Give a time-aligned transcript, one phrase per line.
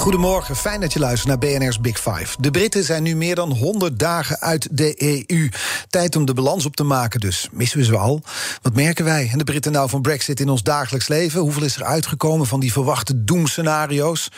[0.00, 2.36] Goedemorgen, fijn dat je luistert naar BNR's Big Five.
[2.38, 4.94] De Britten zijn nu meer dan 100 dagen uit de
[5.26, 5.48] EU.
[5.88, 8.22] Tijd om de balans op te maken, dus missen we ze al.
[8.62, 11.40] Wat merken wij en de Britten nou van Brexit in ons dagelijks leven?
[11.40, 14.30] Hoeveel is er uitgekomen van die verwachte doemscenario's?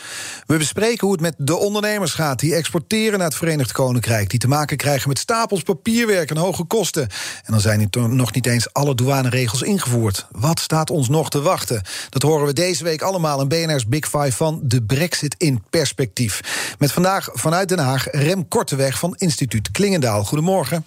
[0.45, 4.39] We bespreken hoe het met de ondernemers gaat die exporteren naar het Verenigd Koninkrijk, die
[4.39, 7.03] te maken krijgen met stapels papierwerk en hoge kosten.
[7.43, 10.27] En dan zijn er nog niet eens alle douaneregels ingevoerd.
[10.31, 11.81] Wat staat ons nog te wachten?
[12.09, 16.41] Dat horen we deze week allemaal in BNR's Big Five van de Brexit in perspectief.
[16.79, 20.23] Met vandaag vanuit Den Haag Rem Korteweg van Instituut Klingendaal.
[20.23, 20.85] Goedemorgen.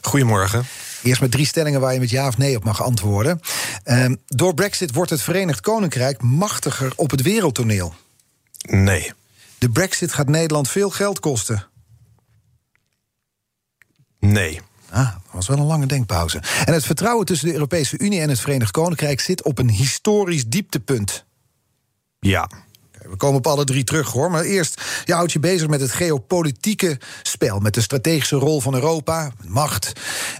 [0.00, 0.64] Goedemorgen.
[1.02, 3.40] Eerst met drie stellingen waar je met ja of nee op mag antwoorden.
[3.84, 7.94] Ehm, door Brexit wordt het Verenigd Koninkrijk machtiger op het wereldtoneel.
[8.60, 9.12] Nee.
[9.58, 11.66] De Brexit gaat Nederland veel geld kosten.
[14.18, 14.60] Nee.
[14.90, 16.42] Ah, dat was wel een lange denkpauze.
[16.64, 20.46] En het vertrouwen tussen de Europese Unie en het Verenigd Koninkrijk zit op een historisch
[20.46, 21.24] dieptepunt.
[22.20, 22.50] Ja.
[23.08, 24.30] We komen op alle drie terug hoor.
[24.30, 27.58] Maar eerst, je houdt je bezig met het geopolitieke spel.
[27.58, 29.92] Met de strategische rol van Europa, macht.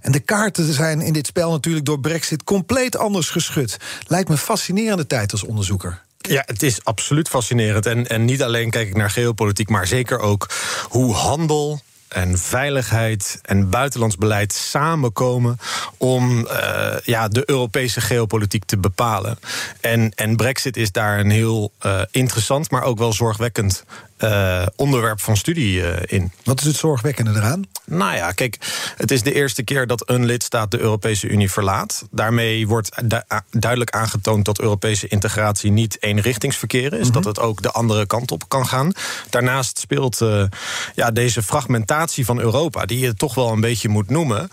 [0.03, 3.77] En de kaarten zijn in dit spel natuurlijk door Brexit compleet anders geschud.
[4.07, 6.03] Lijkt me een fascinerende tijd als onderzoeker.
[6.19, 7.87] Ja, het is absoluut fascinerend.
[7.87, 10.51] En, en niet alleen kijk ik naar geopolitiek, maar zeker ook
[10.89, 11.81] hoe handel,
[12.11, 15.59] en veiligheid en buitenlands beleid samenkomen
[15.97, 19.39] om uh, ja, de Europese geopolitiek te bepalen.
[19.81, 23.85] En, en Brexit is daar een heel uh, interessant, maar ook wel zorgwekkend
[24.25, 26.33] uh, onderwerp van studie uh, in.
[26.45, 27.65] Wat is het zorgwekkende eraan?
[27.85, 28.57] Nou ja, kijk,
[28.97, 32.05] het is de eerste keer dat een lidstaat de Europese Unie verlaat.
[32.11, 33.21] Daarmee wordt du
[33.51, 36.99] duidelijk aangetoond dat Europese integratie niet eenrichtingsverkeer is.
[36.99, 37.13] Mm -hmm.
[37.13, 38.93] Dat het ook de andere kant op kan gaan.
[39.31, 40.45] Daarnaast speelt uh,
[40.95, 44.51] ja, deze fragmentatie van Europa, die je toch wel een beetje moet noemen,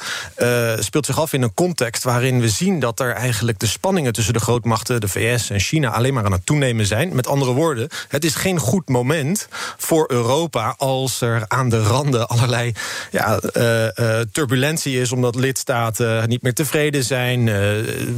[0.80, 4.34] speelt zich af in een context waarin we zien dat er eigenlijk de spanningen tussen
[4.34, 7.16] de grootmachten, de VS en China, alleen maar aan het toenemen zijn.
[7.16, 9.48] Met andere woorden, het is geen goed moment
[9.78, 12.74] voor Europa als er aan de randen allerlei
[13.12, 17.56] ja, uh, uh, turbulentie is omdat lidstaten niet meer tevreden zijn, uh,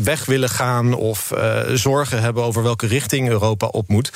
[0.03, 1.33] weg willen gaan of
[1.73, 4.11] zorgen hebben over welke richting Europa op moet.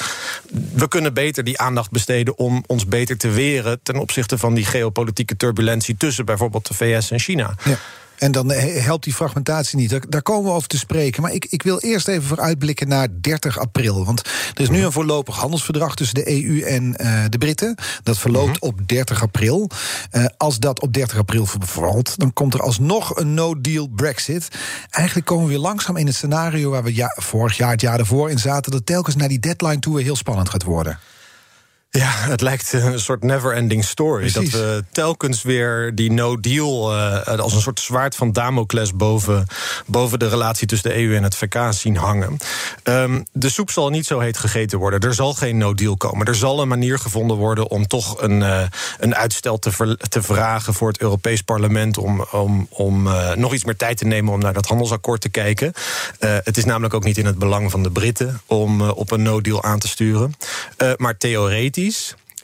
[0.74, 4.66] We kunnen beter die aandacht besteden om ons beter te weren ten opzichte van die
[4.66, 7.56] geopolitieke turbulentie tussen bijvoorbeeld de VS en China.
[7.64, 7.78] Ja.
[8.18, 10.12] En dan helpt die fragmentatie niet.
[10.12, 11.22] Daar, komen we over te spreken.
[11.22, 14.06] Maar ik, ik wil eerst even vooruitblikken naar 30 april.
[14.06, 14.20] Want
[14.54, 17.76] er is nu een voorlopig handelsverdrag tussen de EU en uh, de Britten.
[18.04, 18.70] Dat verloopt -hmm.
[18.70, 19.70] op 30 april.
[20.12, 24.48] Uh, als dat op 30 april vervalt, dan komt er alsnog een no-deal Brexit.
[24.90, 28.00] Eigenlijk komen we weer langzaam in het scenario waar we ja, vorig jaar, het jaar
[28.00, 28.72] ervoor in zaten.
[28.72, 31.00] Dat telkens naar die deadline toe weer heel spannend gaat worden.
[31.98, 34.32] Ja, het lijkt een soort never-ending story.
[34.32, 34.52] Precies.
[34.52, 39.48] Dat we telkens weer die no-deal uh, als een soort zwaard van Damocles boven,
[39.86, 42.38] boven de relatie tussen de EU en het VK zien hangen.
[42.84, 45.00] Um, de soep zal niet zo heet gegeten worden.
[45.00, 46.28] Er zal geen no-deal komen.
[46.28, 48.62] Er zal een manier gevonden worden om toch een, uh,
[49.00, 51.98] een uitstel te, ver, te vragen voor het Europees Parlement.
[51.98, 55.30] Om, om, om uh, nog iets meer tijd te nemen om naar dat handelsakkoord te
[55.30, 55.74] kijken.
[56.20, 59.64] het is namelijk ook niet in het belang van de Britten om op een no-deal
[59.64, 60.34] aan te sturen.
[60.98, 61.82] maar theoretisch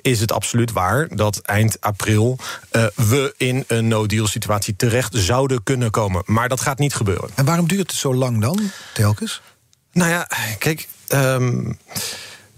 [0.01, 2.37] is het absoluut waar dat eind april
[2.71, 6.23] uh, we in een no-deal situatie terecht zouden kunnen komen.
[6.25, 7.29] Maar dat gaat niet gebeuren.
[7.35, 9.41] En waarom duurt het zo lang dan, telkens?
[9.91, 10.87] Nou ja, kijk.
[11.13, 11.77] Um,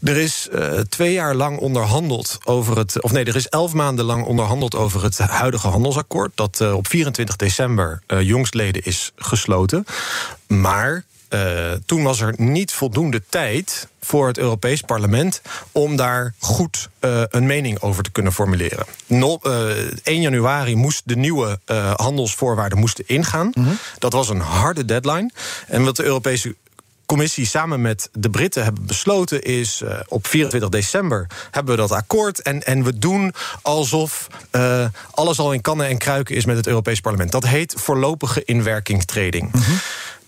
[0.02, 3.02] er is uh, twee jaar lang onderhandeld over het.
[3.02, 6.31] Of nee, er is elf maanden lang onderhandeld over het huidige handelsakkoord.
[6.36, 9.86] Dat uh, op 24 december uh, jongstleden is gesloten.
[10.47, 11.03] Maar
[11.34, 17.22] uh, toen was er niet voldoende tijd voor het Europees Parlement om daar goed uh,
[17.30, 18.85] een mening over te kunnen formuleren.
[19.08, 19.70] No, uh,
[20.03, 21.59] 1 januari moest de nieuwe
[21.96, 23.52] handelsvoorwaarden moesten ingaan.
[23.53, 23.78] Mm -hmm.
[23.97, 25.32] Dat was een harde deadline.
[25.67, 26.55] En wat de Europese
[27.05, 29.84] commissie samen met de Britten hebben besloten is...
[30.08, 32.41] Op 24 december hebben we dat akkoord...
[32.41, 34.28] en, en we doen alsof
[35.11, 37.32] alles al in kannen en kruiken is met het Europees Parlement.
[37.32, 39.53] Dat heet voorlopige inwerkingtreding.
[39.53, 39.79] Mm -hmm.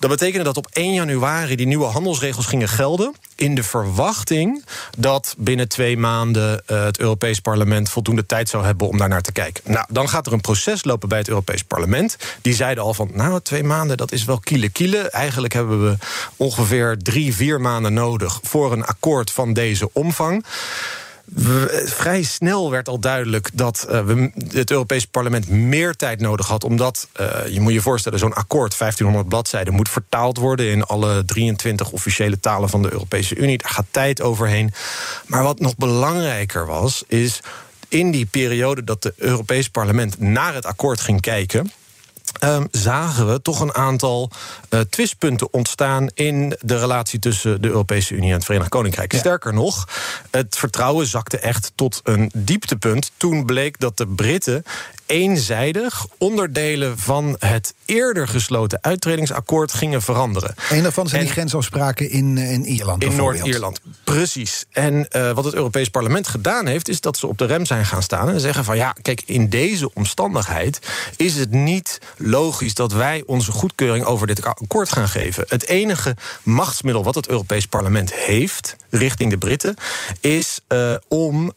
[0.04, 3.16] Dat betekende dat op 1 januari die nieuwe handelsregels gingen gelden.
[3.36, 4.66] In de verwachting
[4.98, 9.22] dat binnen twee maanden uh, het Europees Parlement voldoende tijd zou hebben om daar naar
[9.22, 9.72] te kijken.
[9.72, 12.18] Nou, dan gaat er een proces lopen bij het Europees Parlement.
[12.42, 14.98] Die zeiden al van, nou, twee maanden, dat is wel kiele kiele.
[14.98, 15.98] Eigenlijk hebben we
[16.36, 20.46] ongeveer drie, vier maanden nodig voor een akkoord van deze omvang.
[21.86, 26.64] Vrij snel werd al duidelijk dat uh, we, het Europees Parlement meer tijd nodig had.
[26.64, 31.26] Omdat, uh, je moet je voorstellen, zo'n akkoord, 1500 bladzijden, moet vertaald worden in alle
[31.26, 33.58] 23 officiële talen van de Europese Unie.
[33.58, 34.72] Daar gaat tijd overheen.
[35.26, 37.40] Maar wat nog belangrijker was, is
[37.88, 41.72] in die periode dat het Europees Parlement naar het akkoord ging kijken
[42.44, 44.30] Um, zagen we toch een aantal
[44.70, 49.14] uh, twistpunten ontstaan in de relatie tussen de Europese Unie en het Verenigd Koninkrijk.
[49.14, 49.88] Sterker nog,
[50.32, 54.64] het vertrouwen zakte echt tot een dieptepunt toen bleek dat de Britten
[55.14, 60.56] eenzijdig onderdelen van het eerder gesloten uittredingsakkoord gingen veranderen.
[60.70, 63.04] Een daarvan zijn die grensafspraken in, eh, in Ierland.
[63.04, 64.66] In Noord-Ierland, precies.
[64.72, 67.86] En uh, wat het Europees Parlement gedaan heeft, is dat ze op de rem zijn
[67.86, 70.80] gaan staan en zeggen van ja, kijk, in deze omstandigheid
[71.18, 75.46] is het niet logisch dat wij onze goedkeuring over dit akkoord gaan geven.
[75.48, 79.76] Het enige machtsmiddel wat het Europees Parlement heeft richting de Britten
[80.20, 81.54] is uh, om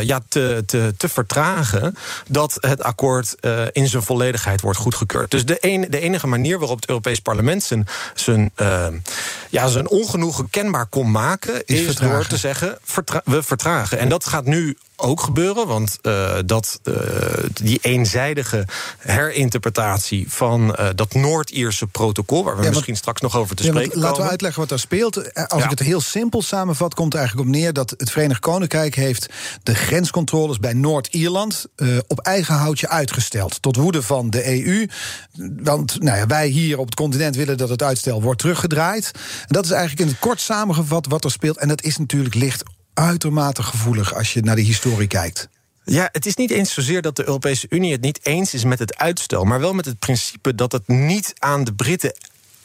[0.00, 1.96] ja, te, te, te vertragen
[2.28, 3.36] dat het akkoord
[3.72, 5.30] in zijn volledigheid wordt goedgekeurd.
[5.30, 8.52] Dus de, een, de enige manier waarop het Europees Parlement zijn, zijn,
[9.56, 13.98] ja, zijn ongenoegen kenbaar kon maken, is, is door te zeggen: vertra we vertragen.
[13.98, 15.66] En dat gaat nu ook gebeuren.
[15.66, 16.94] Want uh, dat, uh,
[17.52, 18.66] die eenzijdige
[18.98, 22.44] herinterpretatie van uh, dat Noord-Ierse protocol...
[22.44, 24.78] waar we ja, misschien straks nog over te ja, spreken Laten we uitleggen wat daar
[24.78, 25.34] speelt.
[25.48, 27.72] Als ik het heel simpel samenvat, komt het eigenlijk op neer...
[27.72, 29.26] dat het Verenigd Koninkrijk heeft
[29.62, 31.66] de grenscontroles bij Noord-Ierland...
[32.06, 33.62] op eigen houtje uitgesteld.
[33.62, 34.86] Tot woede van de EU.
[35.62, 39.10] Want nou ja, wij hier op het continent willen dat het uitstel wordt teruggedraaid.
[39.46, 41.56] Dat is eigenlijk in het kort samengevat wat er speelt.
[41.56, 42.62] En dat is natuurlijk licht
[42.94, 45.48] uitermate gevoelig als je naar de historie kijkt.
[45.84, 48.78] Ja, het is niet eens zozeer dat de Europese Unie het niet eens is met
[48.78, 52.12] het uitstel, maar wel met het principe dat het niet aan de Britten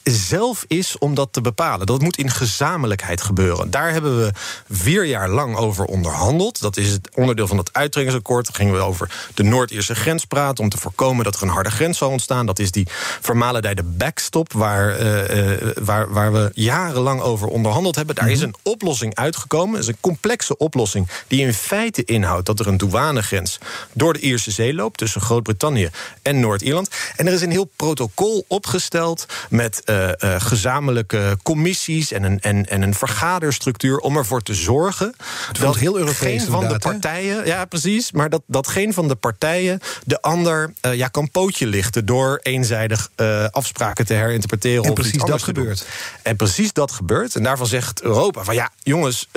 [0.03, 1.85] zelf is om dat te bepalen.
[1.85, 3.71] Dat moet in gezamenlijkheid gebeuren.
[3.71, 4.31] Daar hebben we
[4.69, 6.61] vier jaar lang over onderhandeld.
[6.61, 8.45] Dat is het onderdeel van het uittrekkingsakkoord.
[8.45, 10.63] Daar gingen we over de Noord-Ierse grens praten...
[10.63, 12.45] om te voorkomen dat er een harde grens zou ontstaan.
[12.45, 12.87] Dat is die
[13.21, 14.53] vermalendijde backstop...
[14.53, 18.15] Waar, uh, waar, waar we jarenlang over onderhandeld hebben.
[18.15, 18.47] Daar is mhm.
[18.47, 19.71] een oplossing uitgekomen.
[19.73, 22.45] Dat is een complexe oplossing die in feite inhoudt...
[22.45, 23.57] dat er een douanegrens
[23.93, 24.97] door de Ierse Zee loopt...
[24.97, 25.89] tussen Groot-Brittannië
[26.21, 26.89] en Noord-Ierland.
[27.15, 32.69] En er is een heel protocol opgesteld met uh, uh, gezamenlijke commissies en een, en,
[32.69, 35.15] en een vergaderstructuur om ervoor te zorgen
[35.59, 39.15] dat heel Europees geen van de partijen, ja precies, maar dat, dat geen van de
[39.15, 43.09] partijen de ander uh, ja, kan pootje lichten door eenzijdig
[43.51, 44.83] afspraken te herinterpreteren.
[44.83, 45.85] En precies dat gebeurt.
[46.21, 47.35] En precies dat gebeurt.
[47.35, 49.27] En daarvan zegt Europa van ja, jongens,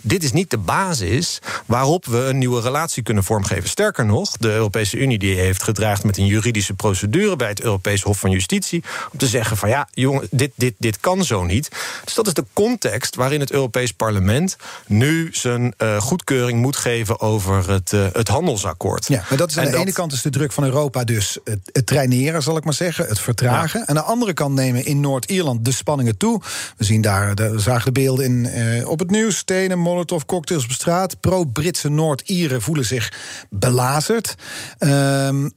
[0.00, 3.68] dit is niet de basis waarop we een nieuwe relatie kunnen vormgeven.
[3.68, 8.02] Sterker nog, de Europese Unie die heeft gedreigd met een juridische procedure bij het Europees
[8.02, 11.68] Hof van Justitie om te zeggen van ja, jongen, dit, dit, dit kan zo niet.
[12.04, 14.56] Dus dat is de context waarin het Europees Parlement
[14.86, 19.08] nu zijn uh, goedkeuring moet geven over het, uh, het handelsakkoord.
[19.08, 21.38] Ja, maar dat is aan en de ene kant is de druk van Europa dus
[21.44, 23.80] het, het traineren, zal ik maar zeggen, het vertragen.
[23.80, 23.86] Ja.
[23.86, 26.40] Aan de andere kant nemen in Noord-Ierland de spanningen toe.
[26.76, 30.64] We zien daar, we zagen de beelden in, uh, op het nieuws, stenen, molotov, cocktails
[30.64, 31.20] op straat.
[31.20, 33.12] Pro-Britse Noord-Ieren voelen zich
[33.50, 34.34] belazerd.
[34.78, 35.52] Um,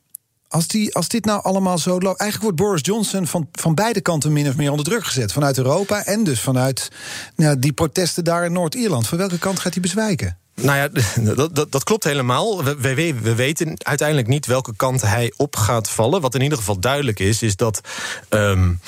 [0.48, 2.20] als, die, als dit nou allemaal zo loopt.
[2.20, 5.34] Eigenlijk wordt Boris Johnson van, van beide kanten min of meer onder druk gezet.
[5.34, 6.92] Vanuit Europa en dus vanuit
[7.36, 9.08] nou, die protesten daar in Noord-Ierland.
[9.08, 10.38] Van welke kant gaat hij bezwijken?
[10.62, 10.90] Nou ja,
[11.36, 12.64] dat, dat, dat klopt helemaal.
[12.64, 16.22] We, we, we, weten uiteindelijk niet welke kant hij op gaat vallen.
[16.22, 17.82] Wat in ieder geval duidelijk is, is dat.
[18.30, 18.80] Um,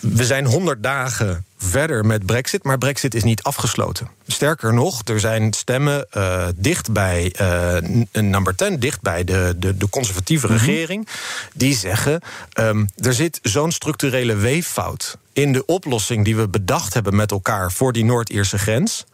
[0.00, 4.08] we zijn 100 dagen verder met Brexit, maar Brexit is niet afgesloten.
[4.26, 7.76] Sterker nog, er zijn stemmen uh, dicht bij uh,
[8.22, 10.66] number 10, dicht bij de, de, de conservatieve mm -hmm.
[10.66, 11.08] regering,
[11.52, 12.20] die zeggen:
[12.58, 17.72] um, er zit zo'n structurele weeffout in de oplossing die we bedacht hebben met elkaar
[17.72, 19.04] voor die Noord-Ierse grens,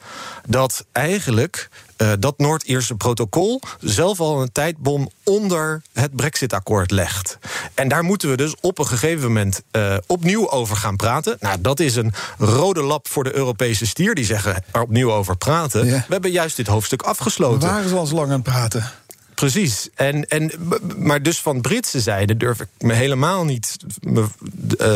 [0.46, 1.68] dat eigenlijk
[2.02, 7.38] uh, dat Noord-Ierse protocol zelf al een tijdbom onder het Brexit-akkoord legt.
[7.75, 11.37] En daar moeten we dus op een gegeven moment uh, opnieuw over gaan praten.
[11.40, 14.14] Nou, dat is een rode lap voor de Europese stier.
[14.14, 15.87] Die zeggen er opnieuw over praten.
[15.87, 15.92] Ja.
[15.92, 17.68] We hebben juist dit hoofdstuk afgesloten.
[17.68, 18.90] Waar is al zo lang aan het praten?
[19.34, 19.88] Precies.
[19.94, 20.50] En, en,
[20.96, 24.26] maar dus van Britse zijde durf ik me helemaal niet me, uh,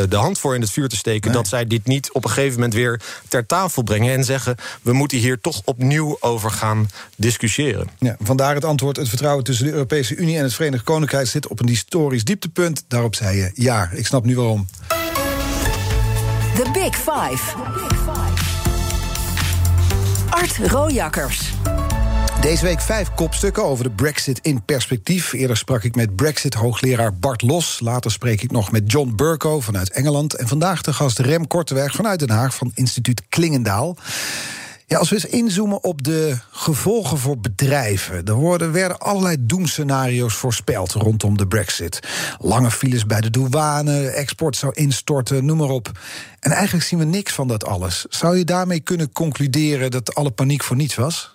[0.08, 1.30] de hand voor in het vuur te steken...
[1.30, 1.40] Nee.
[1.40, 4.14] dat zij dit niet op een gegeven moment weer ter tafel brengen...
[4.14, 7.88] en zeggen, we moeten hier toch opnieuw over gaan discussiëren.
[7.98, 10.36] Ja, vandaar het antwoord, het vertrouwen tussen de Europese Unie...
[10.36, 12.84] en het Verenigd Koninkrijk zit op een historisch dieptepunt.
[12.88, 14.66] Daarop zei je, ja, ik snap nu waarom.
[16.54, 17.54] The Big Five.
[20.30, 21.52] Art Rojakkers.
[22.40, 25.32] Deze week vijf kopstukken over de Brexit in perspectief.
[25.32, 27.80] Eerder sprak ik met Brexit-hoogleraar Bart Los.
[27.80, 30.34] Later spreek ik nog met John Burko vanuit Engeland.
[30.34, 33.96] En vandaag de gast Rem Korteweg vanuit Den Haag van instituut Klingendaal.
[34.86, 38.24] Ja, als we eens inzoomen op de gevolgen voor bedrijven.
[38.24, 42.00] Er worden, werden allerlei doemscenario's voorspeld rondom de Brexit.
[42.38, 45.90] Lange files bij de douane, export zou instorten, noem maar op.
[46.40, 48.06] En eigenlijk zien we niks van dat alles.
[48.08, 51.34] Zou je daarmee kunnen concluderen dat alle paniek voor niets was?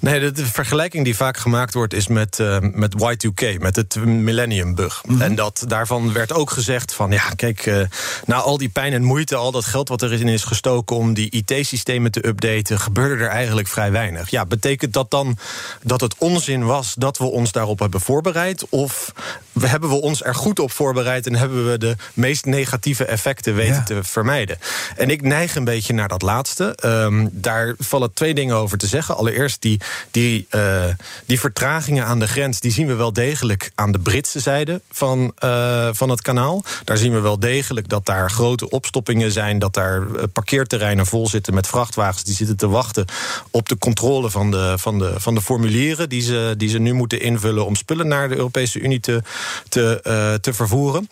[0.00, 4.74] Nee, de, vergelijking die vaak gemaakt wordt is met, uh, met Y2K, met het Millennium
[4.74, 5.02] Bug.
[5.06, 5.22] Mhm.
[5.22, 7.80] En dat, daarvan werd ook gezegd van, ja, kijk, uh,
[8.26, 11.30] na al die pijn en moeite, al dat geld wat erin is gestoken om die
[11.30, 14.30] IT-systemen te updaten, gebeurde er eigenlijk vrij weinig.
[14.30, 15.38] Ja, betekent dat dan
[15.82, 18.68] dat het onzin was dat we ons daarop hebben voorbereid?
[18.68, 19.12] Of
[19.60, 23.84] hebben we ons er goed op voorbereid en hebben we de meest negatieve effecten weten
[23.84, 24.58] te vermijden?
[24.96, 26.76] En ik neig een beetje naar dat laatste.
[26.84, 29.16] Um, daar vallen twee dingen over te zeggen.
[29.16, 29.80] Allereerst die
[30.10, 30.84] die, uh,
[31.26, 35.32] die vertragingen aan de grens, die zien we wel degelijk aan de Britse zijde van,
[35.44, 36.64] uh, van het kanaal.
[36.84, 41.28] Daar zien we wel degelijk dat daar grote opstoppingen zijn, dat daar eh, parkeerterreinen vol
[41.28, 43.04] zitten met vrachtwagens die zitten te wachten
[43.50, 46.92] op de controle van de, van de, van de formulieren die ze, die ze nu
[46.92, 49.22] moeten invullen om spullen naar de Europese Unie te,
[49.68, 51.08] te, te vervoeren.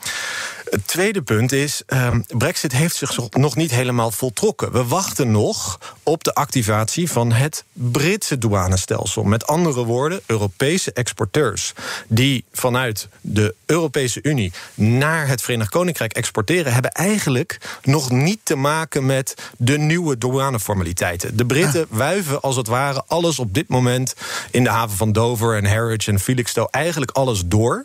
[0.71, 4.73] Het tweede punt is, uh, Brexit heeft zich nog niet helemaal voltrokken.
[4.73, 9.23] We wachten nog op de activatie van het Britse douanestelsel.
[9.23, 11.73] Met andere woorden, Europese exporteurs
[12.09, 18.57] die vanuit de Europese Unie naar het Verenigd Koninkrijk exporteren, hebben eigenlijk nog niet te
[18.57, 21.37] maken met de nieuwe douaneformaliteiten.
[21.37, 21.97] De Britten ah.
[21.99, 24.14] wuiven als het ware alles op dit moment
[24.50, 27.85] in de haven van Dover en Harwich en Felixstowe eigenlijk alles door.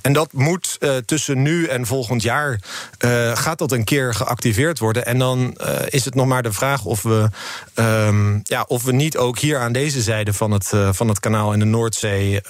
[0.00, 2.60] En dat moet uh, tussen nu en volgend jaar
[3.04, 5.06] uh, gaat dat een keer geactiveerd worden.
[5.06, 7.28] En dan uh, is het nog maar de vraag of we,
[7.74, 11.52] um, ja, of we niet ook hier aan deze zijde van het, van het kanaal
[11.52, 12.40] in de Noordzee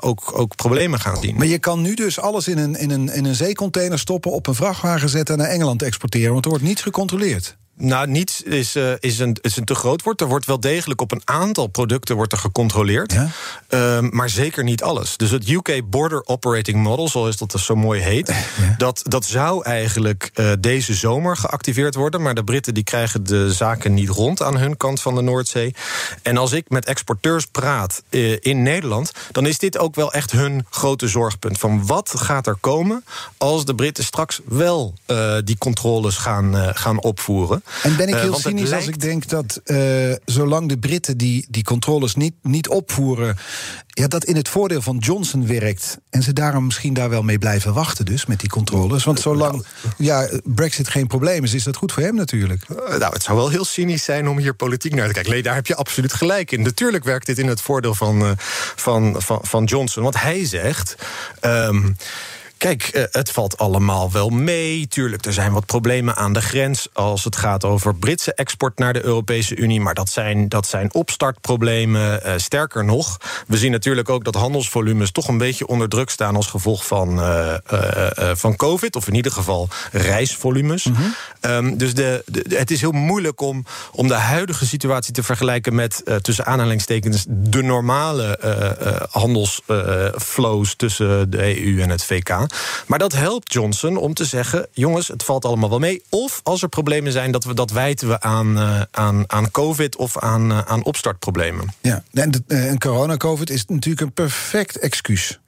[0.00, 1.36] ook, ook problemen gaan zien.
[1.36, 4.46] Maar je kan nu dus alles in een, in, een, in een zeecontainer stoppen, op
[4.46, 6.32] een vrachtwagen zetten en naar Engeland exporteren.
[6.32, 7.56] Want er wordt niets gecontroleerd.
[7.84, 10.20] Nou, niets is, uh, is, een, is een te groot woord.
[10.20, 13.12] Er wordt wel degelijk op een aantal producten wordt er gecontroleerd.
[13.12, 13.28] Ja?
[13.68, 15.16] Uh, maar zeker niet alles.
[15.16, 18.28] Dus het UK Border Operating Model, zoals dat zo mooi heet...
[18.28, 18.74] Ja.
[18.78, 22.22] Dat, dat zou eigenlijk uh, deze zomer geactiveerd worden...
[22.22, 25.74] maar de Britten die krijgen de zaken niet rond aan hun kant van de Noordzee.
[26.22, 29.12] En als ik met exporteurs praat uh, in Nederland...
[29.30, 31.58] dan is dit ook wel echt hun grote zorgpunt.
[31.58, 33.04] Van wat gaat er komen
[33.36, 34.94] als de Britten straks wel
[35.44, 37.62] die controles gaan, gaan opvoeren...
[37.82, 38.86] En ben ik eh, heel cynisch lijkt...
[38.86, 43.36] als ik denk dat uh, zolang de Britten die, die controles niet, niet opvoeren,
[43.86, 45.98] ja, dat in het voordeel van Johnson werkt.
[46.10, 49.04] En ze daarom misschien daar wel mee blijven wachten, dus met die controles.
[49.04, 49.66] Want zolang
[49.98, 52.64] ja, Brexit geen probleem is, is dat goed voor hem natuurlijk.
[52.70, 55.32] Uh, nou, het zou wel heel cynisch zijn om hier politiek naar te kijken.
[55.32, 56.62] Nee, daar heb je absoluut gelijk in.
[56.62, 58.34] Natuurlijk werkt dit in het voordeel van,
[58.76, 60.02] van, van, van Johnson.
[60.02, 60.94] Want hij zegt.
[61.40, 61.96] Um,
[62.62, 64.88] Kijk, eh, het valt allemaal wel mee.
[64.88, 68.92] Tuurlijk, er zijn wat problemen aan de grens als het gaat over Britse export naar
[68.92, 69.80] de Europese Unie.
[69.80, 72.20] Maar dat zijn, dat zijn opstartproblemen.
[72.26, 76.36] Uh, sterker nog, we zien natuurlijk ook dat handelsvolumes toch een beetje onder druk staan
[76.36, 77.54] als gevolg van, uh,
[78.34, 78.96] van COVID.
[78.96, 80.84] Of in ieder geval reisvolumes.
[80.84, 81.50] Mm -hmm.
[81.50, 85.74] um, dus de, de, het is heel moeilijk om, om de huidige situatie te vergelijken
[85.74, 88.38] met tussen aanhalingstekens de normale
[89.10, 92.50] handelsflows tussen de EU en het VK.
[92.86, 96.02] Maar dat helpt Johnson om te zeggen: jongens, het valt allemaal wel mee.
[96.08, 99.96] Of als er problemen zijn, dat we dat wijten we aan, uh, aan, aan COVID
[99.96, 101.74] of aan, uh, aan opstartproblemen.
[101.80, 105.40] Ja, en, de, uh, en corona-COVID is natuurlijk een perfect excuus.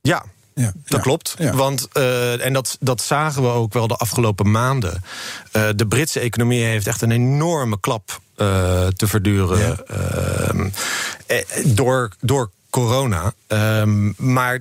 [0.00, 1.34] Ja, ja, dat ja, klopt.
[1.38, 1.52] Ja.
[1.52, 5.02] Want, uh, en dat, dat zagen we ook wel de afgelopen maanden.
[5.52, 9.86] Uh, de Britse economie heeft echt een enorme klap uh, te verduren.
[9.86, 10.68] Ehm,
[11.64, 13.32] door, door corona.
[13.46, 14.60] Ehm, maar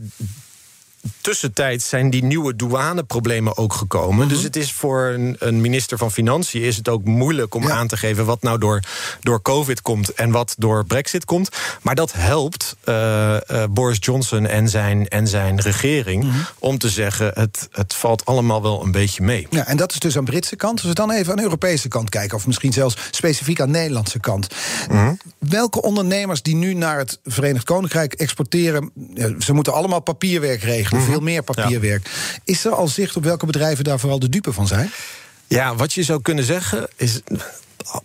[1.21, 4.25] tussentijd zijn die nieuwe douaneproblemen ook gekomen.
[4.25, 4.27] Mhm.
[4.27, 7.87] Dus het is voor een, een, minister van Financiën is het ook moeilijk om aan
[7.87, 8.79] te geven wat nou door,
[9.21, 11.49] door COVID komt en wat door Brexit komt.
[11.81, 16.35] Maar dat helpt uh, uh, Boris Johnson en zijn, en zijn regering mhm.
[16.59, 19.47] om te zeggen: het, het valt allemaal wel een beetje mee.
[19.49, 20.79] Ja, en dat is dus aan de Britse kant.
[20.79, 23.77] Als we dan even aan de Europese kant kijken, of misschien zelfs specifiek aan de
[23.77, 24.47] Nederlandse kant.
[24.89, 25.13] Mhm.
[25.39, 28.91] Welke ondernemers die nu naar het Verenigd Koninkrijk exporteren,
[29.39, 32.09] ze moeten allemaal papierwerk regelen mm veel meer papierwerk.
[32.43, 34.91] Is er al zicht op welke bedrijven daar vooral de dupe van zijn?
[35.47, 37.21] Ja, wat je zou kunnen zeggen is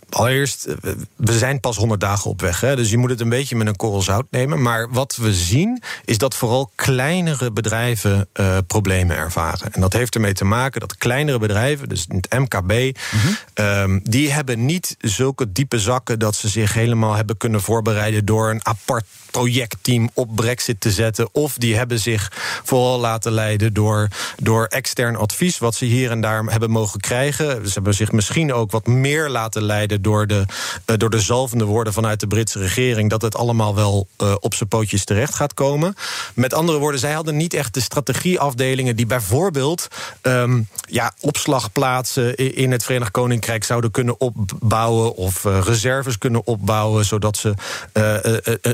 [0.09, 2.61] allereerst, eh, we zijn pas 100 dagen op weg.
[2.61, 4.61] Hè, dus je moet het een beetje met een korrel zout nemen.
[4.61, 9.73] Maar wat we zien, is dat vooral kleinere bedrijven uh, problemen ervaren.
[9.73, 13.65] En dat heeft ermee te maken dat kleinere bedrijven, dus het MKB, mm -hmm.
[13.65, 18.49] um, die hebben niet zulke diepe zakken dat ze zich helemaal hebben kunnen voorbereiden door
[18.49, 21.29] een apart projectteam op Brexit te zetten.
[21.31, 22.31] Of die hebben zich
[22.63, 24.07] vooral laten leiden door,
[24.37, 27.67] door extern advies, wat ze hier en daar hebben mogen krijgen.
[27.67, 30.45] Ze hebben zich misschien ook wat meer laten leiden leiden door de,
[30.85, 34.53] uh, door de zalvende woorden vanuit de Britse regering dat het allemaal wel uh, op
[34.53, 35.95] zijn pootjes terecht gaat komen.
[36.33, 39.87] Met andere woorden, zij hadden niet echt de strategieafdelingen die bijvoorbeeld
[40.21, 47.05] um, ja, opslagplaatsen in het Verenigd Koninkrijk zouden kunnen opbouwen of uh, reserves kunnen opbouwen,
[47.05, 47.53] zodat ze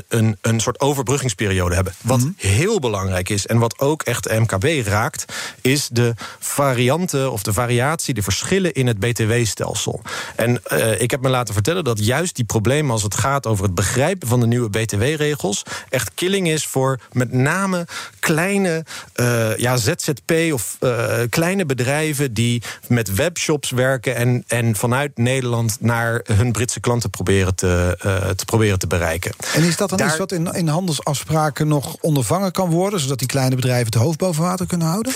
[0.08, 1.94] een, een soort overbruggingsperiode hebben.
[2.02, 2.50] Wat mm -hmm.
[2.50, 5.24] heel belangrijk is en wat ook echt de MKB raakt,
[5.60, 10.02] is de varianten of de variatie, de verschillen in het BTW-stelsel.
[10.36, 13.64] En uh, ik heb me laten vertellen dat juist die problemen als het gaat over
[13.64, 17.86] het begrijpen van de nieuwe BTW-regels echt killing is voor met name
[18.18, 18.84] kleine
[19.16, 25.76] uh, ja, ZZP of uh, kleine bedrijven die met webshops werken en, en vanuit Nederland
[25.80, 27.96] naar hun Britse klanten proberen te,
[28.36, 29.32] te proberen te bereiken.
[29.54, 30.08] En is dat dan Daar...
[30.08, 34.18] iets wat in, in handelsafspraken nog ondervangen kan worden, zodat die kleine bedrijven het hoofd
[34.18, 35.12] boven water kunnen houden?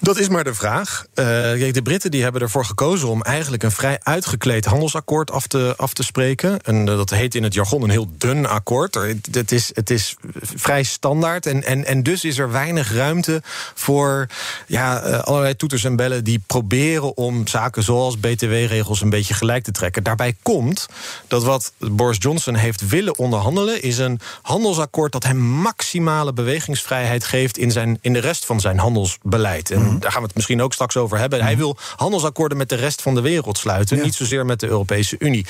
[0.00, 1.06] Dat is maar de vraag.
[1.14, 1.24] Uh,
[1.72, 5.92] de Britten die hebben ervoor gekozen om eigenlijk een vrij uitgekleed handelsakkoord af te, af
[5.92, 6.60] te spreken.
[6.60, 8.94] En uh, dat heet in het jargon een heel dun akkoord.
[9.30, 11.46] Het is, het is vrij standaard.
[11.46, 13.42] En, en, en dus is er weinig ruimte
[13.74, 14.26] voor
[14.66, 19.64] ja, uh, allerlei toeters en bellen die proberen om zaken zoals BTW-regels een beetje gelijk
[19.64, 20.02] te trekken.
[20.02, 20.86] Daarbij komt
[21.28, 27.58] dat wat Boris Johnson heeft willen onderhandelen, is een handelsakkoord dat hem maximale bewegingsvrijheid geeft
[27.58, 29.70] in, zijn, in de rest van zijn handelsbeleid.
[29.98, 31.42] Daar gaan we het misschien ook straks over hebben.
[31.42, 35.16] Hij wil handelsakkoorden met de rest van de wereld sluiten, niet zozeer met de Europese
[35.18, 35.46] Unie.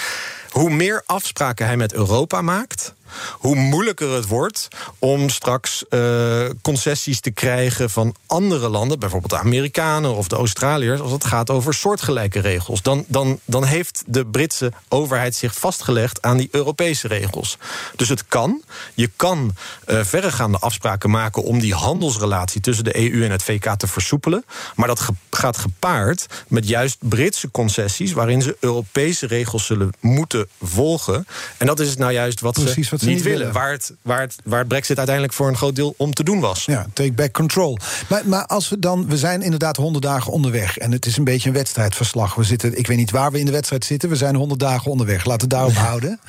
[0.57, 2.95] Hoe meer afspraken hij met Europa maakt,
[3.33, 9.39] hoe moeilijker het wordt om straks uh, concessies te krijgen van andere landen, bijvoorbeeld de
[9.39, 12.83] Amerikanen of de Australiërs, als het gaat over soortgelijke regels.
[12.83, 17.59] Dan, dan, dan heeft de Britse overheid zich vastgelegd aan die Europese regels.
[17.97, 18.63] Dus het kan.
[18.95, 19.55] Je kan
[19.87, 24.45] uh, verregaande afspraken maken om die handelsrelatie tussen de EU en het VK te versoepelen.
[24.75, 31.27] Maar dat gaat gepaard met juist Britse concessies, waarin ze Europese regels zullen moeten volgen.
[31.57, 33.53] En dat is nou juist wat Precies, ze wat niet, willen.
[33.53, 36.65] Waar, het, waar, het, waar Brexit uiteindelijk voor een groot deel om te doen was.
[36.65, 37.79] Ja, take back control.
[38.09, 40.79] Maar, maar als we dan, we zijn inderdaad honderd dagen onderweg.
[40.79, 42.35] En het is een beetje een wedstrijdverslag.
[42.35, 44.09] We zitten, ik weet niet waar we in de wedstrijd zitten.
[44.09, 45.25] We zijn honderd dagen onderweg.
[45.25, 46.21] Laten we daarop houden.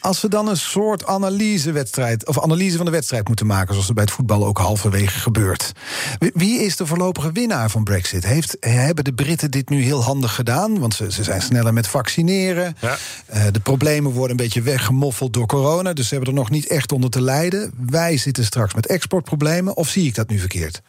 [0.00, 3.94] Als we dan een soort analysewedstrijd, of analyse van de wedstrijd moeten maken, zoals er
[3.94, 5.72] bij het voetbal ook halverwege gebeurt.
[6.18, 8.26] Wie is de voorlopige winnaar van Brexit?
[8.26, 10.78] Heeft, hebben de Britten dit nu heel handig gedaan?
[10.78, 12.76] Want ze, ze zijn sneller met vaccineren.
[12.80, 12.96] Ja.
[13.34, 15.92] Uh, de problemen worden een beetje weggemoffeld door corona.
[15.92, 17.72] Dus ze hebben er nog niet echt onder te lijden.
[17.86, 19.76] Wij zitten straks met exportproblemen.
[19.76, 20.82] Of zie ik dat nu verkeerd?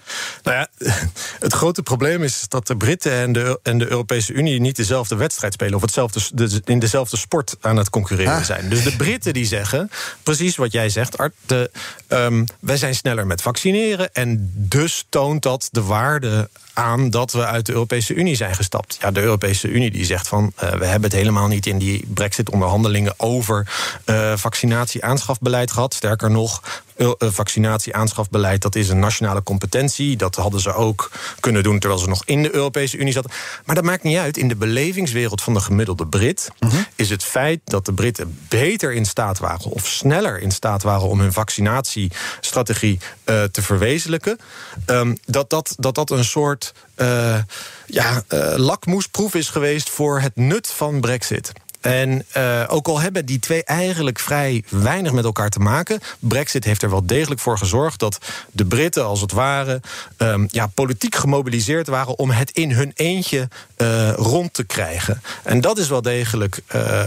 [0.43, 0.67] Nou ja,
[1.39, 5.15] het grote probleem is dat de Britten en de, en de Europese Unie niet dezelfde
[5.15, 5.75] wedstrijd spelen.
[5.75, 8.43] Of hetzelfde, de, in dezelfde sport aan het concurreren ah.
[8.43, 8.69] zijn.
[8.69, 9.89] Dus de Britten die zeggen,
[10.23, 11.33] precies wat jij zegt, Art.
[11.45, 11.71] De,
[12.07, 14.13] um, wij zijn sneller met vaccineren.
[14.13, 18.97] En dus toont dat de waarde aan dat we uit de Europese Unie zijn gestapt.
[19.01, 22.05] Ja, de Europese Unie die zegt van uh, we hebben het helemaal niet in die
[22.07, 23.67] Brexit-onderhandelingen over
[24.05, 25.93] uh, vaccinatie-aanschafbeleid gehad.
[25.93, 26.83] Sterker nog,
[27.19, 30.17] vaccinatie-aanschafbeleid dat is een nationale competentie.
[30.17, 33.31] Dat hadden ze ook kunnen doen terwijl ze nog in de Europese Unie zaten.
[33.65, 34.37] Maar dat maakt niet uit.
[34.37, 36.81] In de belevingswereld van de gemiddelde Brit uh -huh.
[36.95, 41.07] is het feit dat de Britten beter in staat waren of sneller in staat waren
[41.07, 44.37] om hun vaccinatiestrategie te verwezenlijken,
[44.85, 47.37] um, dat, dat, dat dat een soort uh,
[47.85, 48.23] ja,
[48.55, 51.51] lakmoesproef is geweest voor het nut van Brexit.
[51.83, 56.63] En uh, ook al hebben die twee eigenlijk vrij weinig met elkaar te maken, Brexit
[56.63, 58.17] heeft er wel degelijk voor gezorgd dat
[58.51, 59.81] de Britten, als het ware,
[60.17, 65.21] um, ja, politiek gemobiliseerd waren om het in hun eentje uh, rond te krijgen.
[65.43, 67.03] En dat is wel degelijk uh,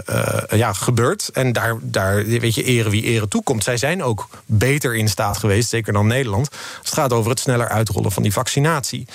[0.51, 1.29] ja, gebeurd.
[1.33, 3.65] En daar, daar weet je, ere wie ere toekomt.
[3.65, 6.49] Zij zijn ook beter in staat geweest, zeker dan Nederland.
[6.79, 9.07] Het gaat over het sneller uitrollen van die vaccinatie.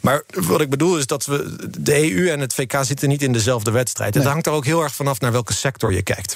[0.00, 3.32] Maar wat ik bedoel is dat we de EU en het VK zitten niet in
[3.32, 4.14] dezelfde wedstrijd.
[4.14, 4.22] Nee.
[4.22, 6.34] Het hangt er ook heel erg van vanaf naar welke sector je kijkt.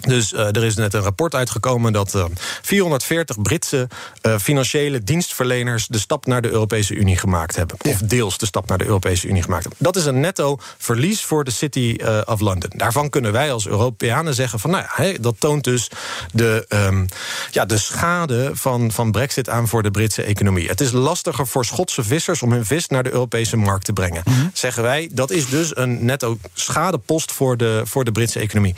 [0.00, 2.24] Dus uh, er is net een rapport uitgekomen dat uh,
[2.62, 3.88] 440 Britse
[4.22, 7.76] uh, financiële dienstverleners de stap naar de Europese Unie gemaakt hebben.
[7.80, 7.90] Ja.
[7.90, 9.84] Of deels de stap naar de Europese Unie gemaakt hebben.
[9.84, 12.70] Dat is een netto verlies voor de City of London.
[12.76, 15.90] Daarvan kunnen wij als Europeanen zeggen van nou ja, dat toont dus
[16.32, 17.06] de, um,
[17.50, 20.68] ja, de schade van, van Brexit aan voor de Britse economie.
[20.68, 24.22] Het is lastiger voor Schotse vissers om hun vis naar de Europese markt te brengen.
[24.24, 24.50] Mm -hmm.
[24.52, 28.74] Zeggen wij, dat is dus een netto schadepost voor de, voor de Britse economie.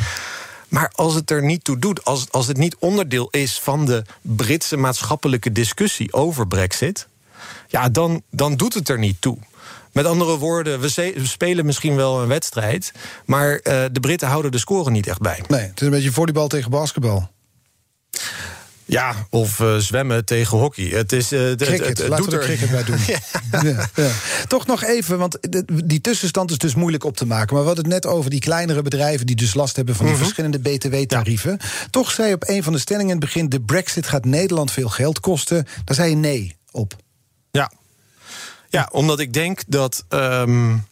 [0.72, 4.02] Maar als het er niet toe doet, als, als het niet onderdeel is van de
[4.20, 7.08] Britse maatschappelijke discussie over Brexit,
[7.68, 9.38] ja, dan, dan doet het er niet toe.
[9.92, 12.92] Met andere woorden, we, spelen misschien wel een wedstrijd,
[13.24, 13.60] maar uh,
[13.92, 15.42] de Britten houden de score niet echt bij.
[15.48, 17.30] Nee, het is een beetje volleybal tegen basketbal.
[18.92, 20.84] Ja, of uh, zwemmen tegen hockey.
[20.84, 21.32] Het is.
[21.32, 22.42] Uh, cricket, het, het, laten we er...
[22.42, 22.98] cricket bij doen.
[23.06, 23.18] ja.
[23.62, 24.10] Ja, ja.
[24.48, 25.38] Toch nog even, want
[25.84, 27.54] die tussenstand is dus moeilijk op te maken.
[27.54, 30.14] Maar we hadden het net over die kleinere bedrijven die dus last hebben van die
[30.14, 30.30] mm -hmm.
[30.30, 31.58] verschillende BTW-tarieven.
[31.90, 34.88] Toch zei op een van de stellingen in het begin: de Brexit gaat Nederland veel
[34.88, 35.66] geld kosten.
[35.84, 36.96] Daar zei je nee op.
[37.50, 37.72] Ja,
[38.68, 40.04] ja omdat ik denk dat.
[40.08, 40.84] Um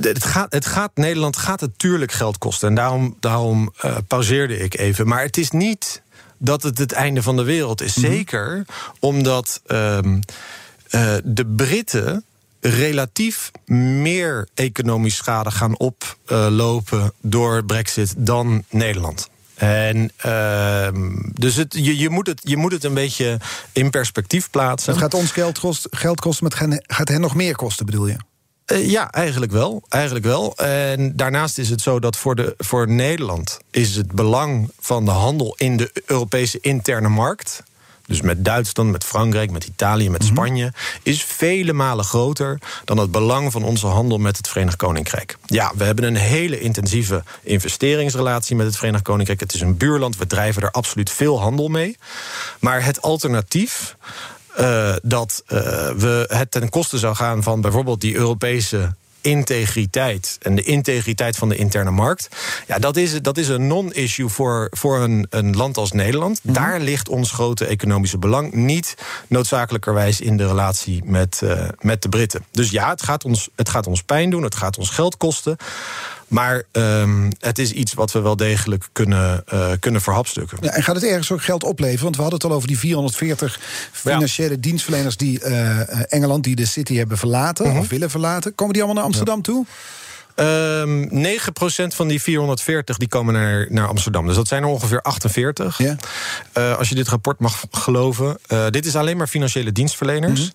[0.00, 2.68] het, gaat, het gaat, Nederland gaat natuurlijk geld kosten.
[2.68, 5.06] En daarom, daarom uh, pauzeerde ik even.
[5.06, 6.02] Maar het is niet
[6.38, 7.96] dat het het einde van de wereld is.
[7.96, 8.06] Mhm.
[8.06, 8.64] Zeker
[8.98, 10.20] omdat um,
[10.90, 12.24] uh, de Britten
[12.60, 19.28] relatief meer economisch schade gaan oplopen door Brexit dan Nederland.
[19.54, 20.88] En uh,
[21.32, 23.38] dus het, je, je, moet het, je moet het een beetje
[23.72, 24.92] in perspectief plaatsen.
[24.92, 28.06] Het gaat ons geld, kost, geld kosten, maar het gaat hen nog meer kosten, bedoel
[28.06, 28.16] je?
[28.72, 29.82] Uh, ja, eigenlijk wel.
[29.88, 30.56] Eigenlijk wel.
[30.56, 35.10] En daarnaast is het zo dat voor, de, voor Nederland is het belang van de
[35.10, 37.62] handel in de Europese interne markt.
[38.06, 40.30] Dus met Duitsland, met Frankrijk, met Italië, met mhm.
[40.30, 45.36] Spanje, is vele malen groter dan het belang van onze handel met het Verenigd Koninkrijk.
[45.46, 49.40] Ja, we hebben een hele intensieve investeringsrelatie met het Verenigd Koninkrijk.
[49.40, 51.96] Het is een buurland, we drijven er absoluut veel handel mee.
[52.60, 53.96] Maar het alternatief
[54.60, 55.58] uh, dat uh,
[55.96, 58.94] we het ten koste zou gaan van bijvoorbeeld die Europese
[59.26, 62.28] integriteit en de integriteit van de interne markt.
[62.66, 66.40] Ja, dat is, dat is een non-issue voor, voor een, een land als Nederland.
[66.42, 66.54] Mhm.
[66.54, 68.52] Daar ligt ons grote economische belang.
[68.52, 68.94] Niet
[69.28, 72.44] noodzakelijkerwijs in de relatie met, uh, met de Britten.
[72.50, 75.56] Dus ja, het gaat, ons, het gaat ons pijn doen, het gaat ons geld kosten.
[76.28, 80.58] Maar um, het is iets wat we wel degelijk kunnen, uh, kunnen verhapstukken.
[80.60, 82.02] Ja, en gaat het ergens ook geld opleveren?
[82.02, 83.60] Want we hadden het al over die 440
[83.92, 87.78] financiële dienstverleners die uh, Engeland, die de city hebben verlaten mhm.
[87.78, 88.54] of willen verlaten.
[88.54, 89.66] Komen die allemaal naar Amsterdam toe?
[90.36, 94.26] Um, ehm, 9% van die 440 die komen naar, naar Amsterdam.
[94.26, 95.78] Dus dat zijn er ongeveer 48.
[95.78, 95.96] Ja.
[96.58, 98.38] Uh, als je dit rapport mag geloven.
[98.48, 100.40] Uh, dit is alleen maar financiële dienstverleners.
[100.40, 100.50] Mm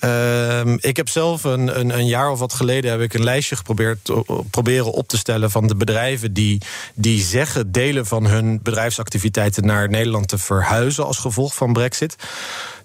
[0.00, 0.68] -hmm.
[0.68, 3.56] uh, ik heb zelf een, een, een, jaar of wat geleden heb ik een lijstje
[3.56, 4.10] geprobeerd
[4.50, 6.62] proberen op te stellen van de bedrijven die,
[6.94, 12.16] die zeggen delen van hun bedrijfsactiviteiten naar Nederland te verhuizen als gevolg van Brexit.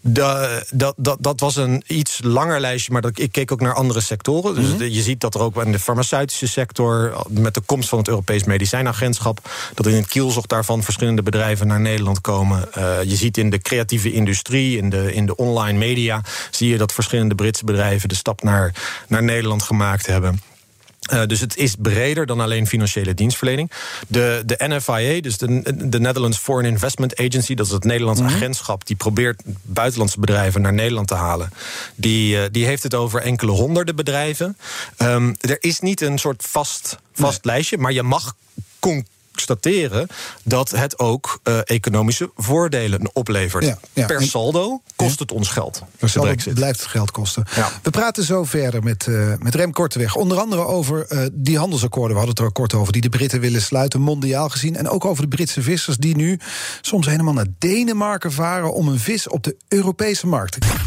[0.07, 3.73] Dat, dat, dat, dat was een iets langer lijstje, maar dat, ik keek ook naar
[3.73, 4.55] andere sectoren.
[4.55, 4.83] Dus mhm.
[4.83, 8.43] je ziet dat er ook in de farmaceutische sector, met de komst van het Europees
[8.43, 12.69] Medicijnagentschap, dat in het kielzocht daarvan verschillende bedrijven naar Nederland komen.
[12.77, 16.77] Uh, je ziet in de creatieve industrie, in de, in de online media, zie je
[16.77, 18.73] dat verschillende Britse bedrijven de stap naar,
[19.07, 20.39] naar Nederland gemaakt hebben.
[21.13, 23.71] Uh, dus het is breder dan alleen financiële dienstverlening.
[24.07, 28.27] De, de NFIA, dus de, de Netherlands Foreign Investment Agency, dat is het Nederlands mm
[28.27, 28.35] -hmm.
[28.35, 31.49] agentschap, die probeert buitenlandse bedrijven naar Nederland te halen.
[31.95, 34.57] Die, uh, die heeft het over enkele honderden bedrijven.
[34.97, 37.53] Um, er is niet een soort vast, vast nee.
[37.53, 38.35] lijstje, maar je mag
[39.35, 40.07] constateren
[40.43, 43.65] dat het ook uh, economische voordelen oplevert.
[43.65, 44.05] Ja, ja.
[44.05, 45.81] Per saldo kost het ons geld.
[45.97, 47.45] Per saldo blijft het geld kosten.
[47.83, 50.15] We praten zo verder met, uh, met Rem Korteweg.
[50.15, 52.11] Onder andere over uh, die handelsakkoorden.
[52.11, 52.93] We hadden het er kort over.
[52.93, 54.75] Die de Britten willen sluiten, mondiaal gezien.
[54.75, 56.39] En ook over de Britse vissers die nu
[56.81, 58.73] soms helemaal naar Denemarken varen...
[58.73, 60.85] om een vis op de Europese markt te krijgen.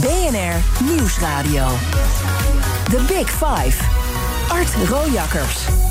[0.00, 1.66] BNR Nieuwsradio.
[2.90, 3.84] The Big Five.
[4.48, 5.87] Art Rojakkers.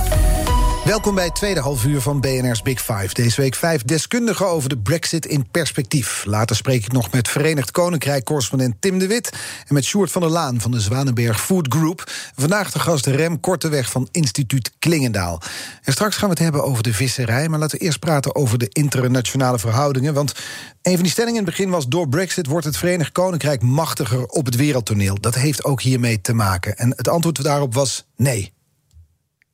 [0.88, 3.14] Welkom bij het tweede halfuur van BNR's Big Five.
[3.14, 6.26] Deze week vijf deskundigen over de Brexit in perspectief.
[6.26, 9.32] Later spreek ik nog met Verenigd Koninkrijk-correspondent Tim de Wit...
[9.68, 12.12] en met Sjoerd van der Laan van de Zwanenberg Food Group.
[12.36, 15.42] Vandaag de gast Rem Korteweg van instituut Klingendaal.
[15.84, 17.50] En straks gaan we het hebben over de visserij...
[17.50, 20.14] maar laten we eerst praten over de internationale verhoudingen.
[20.14, 20.34] Want
[20.82, 21.88] een van die stellingen in het begin was...
[21.88, 25.22] door Brexit wordt het Verenigd Koninkrijk machtiger op het wereldtoneel.
[25.22, 26.78] Dat heeft ook hiermee te maken.
[26.78, 28.54] En het antwoord daarop was nee.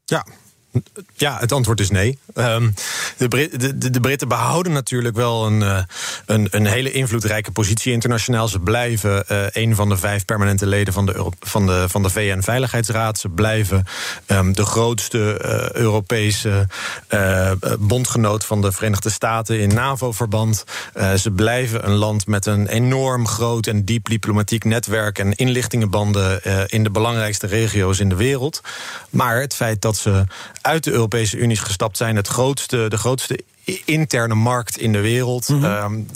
[0.05, 0.25] Ja,
[1.13, 2.17] ja, het antwoord is nee.
[2.35, 2.73] Um,
[3.17, 3.27] de,
[3.77, 5.77] de, de, Britten behouden natuurlijk wel een, uh,
[6.25, 8.47] een, een, hele invloedrijke positie internationaal.
[8.47, 12.09] Ze blijven uh, een van de vijf permanente leden van de, van de, van de
[12.09, 13.19] VN-veiligheidsraad.
[13.19, 13.85] Ze blijven
[14.27, 16.67] um, de grootste uh, Europese
[17.79, 20.63] bondgenoot van de Verenigde Staten in NAVO-verband.
[21.17, 26.83] ze blijven een land met een enorm groot en diep diplomatiek netwerk en inlichtingenbanden in
[26.83, 28.61] de belangrijkste regio's in de wereld.
[29.09, 30.25] Maar het feit dat ze
[30.63, 32.15] uit de Europese Unie gestapt zijn.
[32.15, 33.39] Het grootste, de grootste
[33.85, 35.49] interne markt in de wereld.
[35.49, 35.93] Mm -hmm.
[35.93, 36.07] um,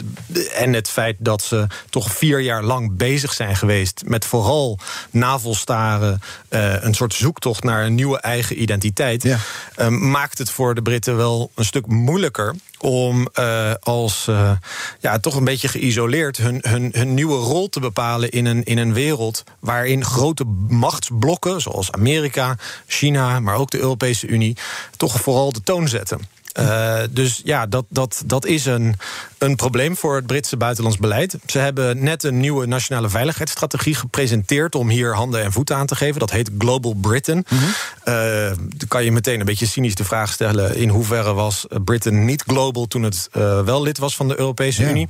[0.53, 4.79] en het feit dat ze toch vier jaar lang bezig zijn geweest met vooral
[5.09, 9.37] navelstaren, uh, een soort zoektocht naar een nieuwe eigen identiteit, ja.
[9.79, 14.51] um, maakt het voor de Britten wel een stuk moeilijker om uh, als uh,
[14.99, 18.77] ja, toch een beetje geïsoleerd hun, hun, hun nieuwe rol te bepalen in een, in
[18.77, 22.55] een wereld waarin grote machtsblokken, zoals Amerika,
[22.87, 24.57] China, maar ook de Europese Unie,
[24.97, 26.19] toch vooral de toon zetten.
[26.59, 28.95] Uh, dus ja, dat, dat, dat is een,
[29.37, 31.37] een probleem voor het Britse buitenlands beleid.
[31.45, 35.95] Ze hebben net een nieuwe nationale veiligheidsstrategie gepresenteerd om hier handen en voeten aan te
[35.95, 36.19] geven.
[36.19, 37.45] Dat heet Global Britain.
[37.49, 37.59] Mm
[38.77, 42.43] dan kan je meteen een beetje cynisch de vraag stellen: in hoeverre was Britain niet
[42.47, 44.89] global toen het uh, wel lid was van de Europese ja.
[44.89, 45.07] Unie?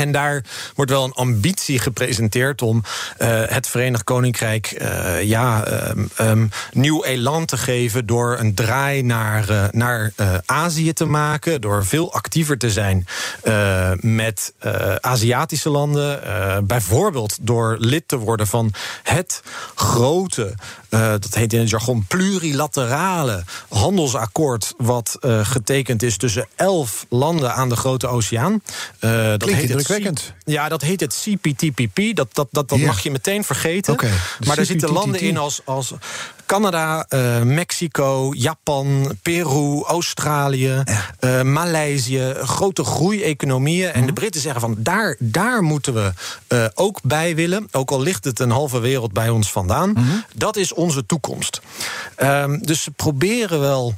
[0.00, 2.82] En daar wordt wel een ambitie gepresenteerd om
[3.18, 9.02] uh, het Verenigd Koninkrijk uh, ja, um, um, nieuw elan te geven door een draai
[9.02, 10.12] naar, naar
[10.46, 13.06] Azië te maken, door veel actiever te zijn
[14.00, 14.52] met
[15.00, 16.20] Aziatische landen,
[16.66, 19.42] bijvoorbeeld door lid te worden van het
[19.74, 20.54] grote,
[20.90, 27.76] dat heet in het jargon plurilaterale handelsakkoord, wat getekend is tussen elf landen aan de
[27.76, 28.62] Grote Oceaan.
[28.98, 30.32] dat heet indrukwekkend.
[30.44, 32.16] Ja, dat heet het CPTPP.
[32.16, 33.92] Dat, dat, dat, dat mag je meteen vergeten.
[33.92, 34.12] Okay,
[34.46, 35.92] maar er zitten landen in als, als
[36.50, 40.82] Canada, uh, Mexico, Japan, Peru, Australië,
[41.20, 42.34] uh, Maleisië.
[42.42, 43.92] Grote groeieconomieën.
[43.92, 46.12] En de Britten zeggen van daar, daar moeten we
[46.48, 47.68] uh, ook bij willen.
[47.70, 49.90] Ook al ligt het een halve wereld bij ons vandaan.
[49.94, 50.24] -hmm.
[50.34, 51.60] Dat is onze toekomst.
[52.18, 53.94] Um, dus ze proberen wel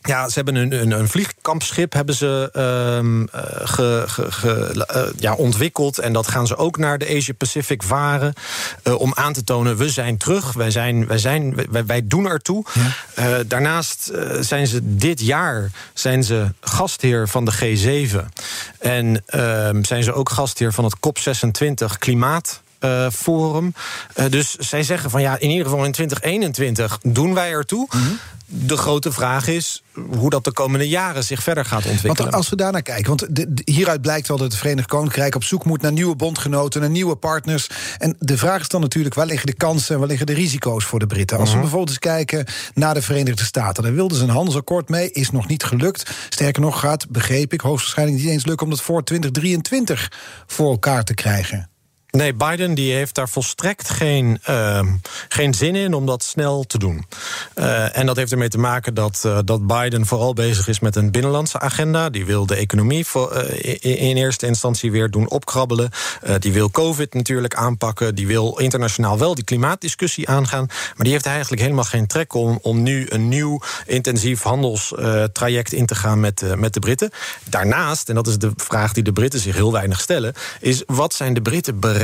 [0.00, 1.08] ja, ze hebben een, een, een
[1.50, 2.50] vliegkampschip hebben ze,
[2.98, 3.28] um,
[3.64, 5.98] ge, ge, ge, uh, ja, ontwikkeld.
[5.98, 8.32] En dat gaan ze ook naar de Asia Pacific varen.
[8.84, 10.52] Uh, om aan te tonen, we zijn terug.
[10.52, 12.64] Wij, zijn, wij, zijn, wij, wij doen ertoe.
[12.72, 13.38] Ja.
[13.38, 18.16] Uh, daarnaast zijn ze dit jaar zijn ze gastheer van de G7.
[18.78, 22.62] En ehm, zijn ze ook gastheer van het COP26 Klimaat.
[23.12, 23.74] Forum.
[24.16, 27.86] Uh, dus zij zeggen van ja, in ieder geval in 2021 doen wij ertoe.
[27.90, 28.18] Mm -hmm.
[28.52, 29.82] De grote vraag is
[30.16, 32.16] hoe dat de komende jaren zich verder gaat ontwikkelen.
[32.16, 35.34] Want als we daarnaar kijken, want de, de, hieruit blijkt wel dat het Verenigd Koninkrijk
[35.34, 37.66] op zoek moet naar nieuwe bondgenoten, naar nieuwe partners.
[37.98, 40.84] En de vraag is dan natuurlijk, waar liggen de kansen en waar liggen de risico's
[40.84, 41.38] voor de Britten?
[41.38, 41.62] Als uh -huh.
[41.64, 45.30] we bijvoorbeeld eens kijken naar de Verenigde Staten, daar wilden ze een handelsakkoord mee, is
[45.30, 46.10] nog niet gelukt.
[46.28, 50.12] Sterker nog, gaat, begreep ik, hoogstwaarschijnlijk niet eens lukken om dat voor 2023
[50.46, 51.70] voor elkaar te krijgen.
[52.10, 54.80] Nee, Biden die heeft daar volstrekt geen, uh,
[55.28, 57.06] geen zin in om dat snel te doen.
[57.54, 60.96] Uh, en dat heeft ermee te maken dat, uh, dat Biden vooral bezig is met
[60.96, 62.10] een binnenlandse agenda.
[62.10, 65.90] Die wil de economie voor, in, in, eerste instantie weer doen opkrabbelen.
[66.38, 68.14] die wil COVID natuurlijk aanpakken.
[68.14, 70.66] Die wil internationaal wel die klimaatdiscussie aangaan.
[70.66, 75.86] Maar die heeft eigenlijk helemaal geen trek om, om nu een nieuw intensief handelstraject in
[75.86, 77.10] te gaan met, met de Britten.
[77.44, 81.14] Daarnaast, en dat is de vraag die de Britten zich heel weinig stellen, is wat
[81.14, 81.98] zijn de Britten bereid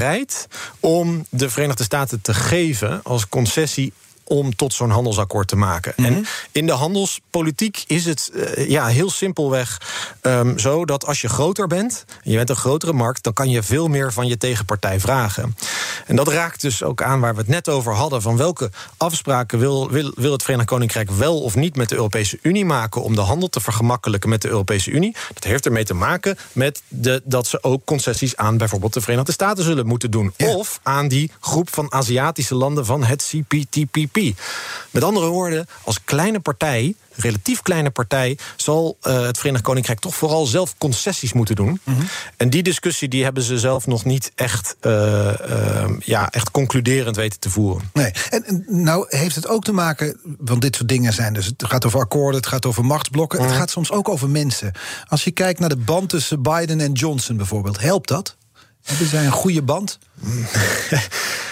[0.81, 3.93] om de Verenigde Staten te geven als concessie
[4.29, 5.93] om tot zo'n handelsakkoord te maken.
[5.97, 6.15] Mm -hmm.
[6.15, 9.81] En in de handelspolitiek is het uh, ja, heel simpelweg
[10.23, 13.51] um, zo dat als je groter bent, en je bent een grotere markt, dan kan
[13.51, 15.57] je veel meer van je tegenpartij vragen.
[16.07, 19.59] En dat raakt dus ook aan waar we het net over hadden: van welke afspraken
[19.59, 23.15] wil, wil, wil het Verenigd Koninkrijk wel of niet met de Europese Unie maken om
[23.15, 25.17] de handel te vergemakkelijken met de Europese Unie.
[25.35, 29.33] Dat heeft ermee te maken met de, dat ze ook concessies aan bijvoorbeeld de Verenigde
[29.33, 30.33] Staten zullen moeten doen.
[30.37, 30.55] Ja.
[30.55, 34.16] Of aan die groep van Aziatische landen van het CPTPP.
[34.91, 40.15] Met andere woorden, als kleine partij, relatief kleine partij, zal uh, het Verenigd Koninkrijk toch
[40.15, 41.81] vooral zelf concessies moeten doen.
[41.83, 42.09] Mm -hmm.
[42.37, 47.17] En die discussie die hebben ze zelf nog niet echt, uh, uh, ja, echt concluderend
[47.17, 47.91] weten te voeren.
[47.93, 51.65] Nee, en nou heeft het ook te maken, want dit soort dingen zijn dus, het
[51.67, 53.47] gaat over akkoorden, het gaat over machtsblokken, mm.
[53.47, 54.73] het gaat soms ook over mensen.
[55.07, 58.37] Als je kijkt naar de band tussen Biden en Johnson bijvoorbeeld, helpt dat?
[58.83, 59.99] Hebben zij een goede band?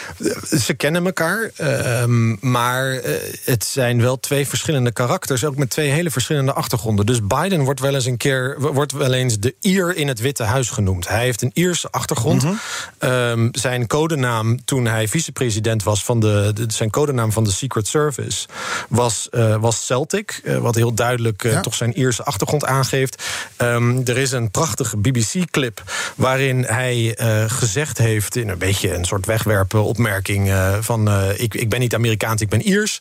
[0.60, 2.04] Ze kennen elkaar, uh,
[2.40, 3.00] maar uh,
[3.44, 7.06] het zijn wel twee verschillende karakters, ook met twee hele verschillende achtergronden.
[7.06, 10.42] Dus Biden wordt wel eens een keer wordt wel eens de Ier in het Witte
[10.42, 11.08] Huis genoemd.
[11.08, 12.42] Hij heeft een Ierse achtergrond.
[12.42, 12.58] Mm
[12.98, 13.10] -hmm.
[13.10, 17.86] um, zijn codenaam toen hij vicepresident was van de, de, zijn codenaam van de Secret
[17.86, 18.46] Service
[18.88, 21.60] was, uh, was Celtic, wat heel duidelijk ja.
[21.60, 23.22] toch zijn Ierse achtergrond aangeeft.
[23.58, 25.82] Um, er is een prachtige BBC-clip
[26.14, 31.54] waarin hij gezegd heeft in een beetje een soort wegwerpen op uh, van uh, ik,
[31.54, 33.00] ik ben niet Amerikaans, ik ben Iers.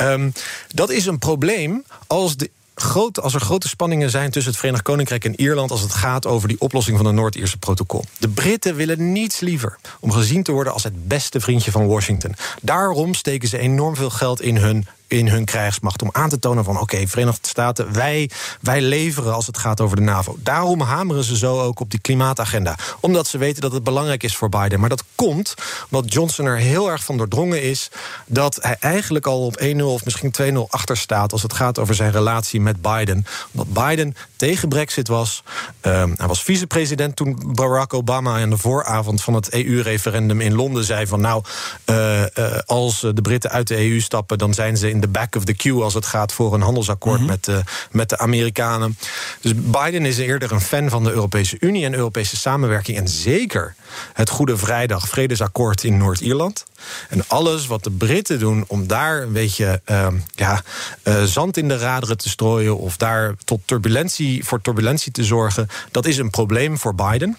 [0.00, 0.32] Um,
[0.68, 4.84] dat is een probleem als de Groot, als er grote spanningen zijn tussen het Verenigd
[4.84, 8.04] Koninkrijk en Ierland als het gaat over die oplossing van het Noord-Ierse protocol.
[8.18, 12.34] De Britten willen niets liever om gezien te worden als het beste vriendje van Washington.
[12.60, 16.02] Daarom steken ze enorm veel geld in hun in hun krijgsmacht.
[16.02, 19.96] Om aan te tonen van oké, Verenigde Staten, wij, wij leveren als het gaat over
[19.96, 20.36] de NAVO.
[20.38, 22.76] Daarom hameren ze zo ook op die klimaatagenda.
[23.00, 24.80] Omdat ze weten dat het belangrijk is voor Biden.
[24.80, 25.54] Maar dat komt
[25.90, 27.90] omdat Johnson er heel erg van doordrongen is
[28.26, 31.94] dat hij eigenlijk al op 1-0 of misschien 2-0 achter staat als het gaat over
[31.94, 33.26] zijn relatie met Biden.
[33.52, 35.42] Omdat Biden tegen Brexit was.
[35.82, 40.84] Uh, hij was vicepresident toen Barack Obama aan de vooravond van het EU-referendum in Londen
[40.84, 41.42] zei van nou,
[41.86, 42.26] uh, uh,
[42.66, 45.54] als de Britten uit de EU stappen, dan zijn ze in de back of the
[45.54, 47.28] queue als het gaat voor een handelsakkoord Mhm.
[47.28, 48.98] met, de, met de Amerikanen.
[49.40, 52.96] Dus Biden is eerder een fan van de Europese Unie en Europese samenwerking.
[52.98, 53.74] En zeker
[54.12, 56.64] het Goede Vrijdag Vredesakkoord in Noord-Ierland.
[57.08, 60.62] En alles wat de Britten doen om daar een beetje ehm, ja,
[61.02, 65.68] eh, zand in de raderen te strooien of daar tot turbulentie, voor turbulentie te zorgen,
[65.90, 67.36] dat is een probleem voor Biden.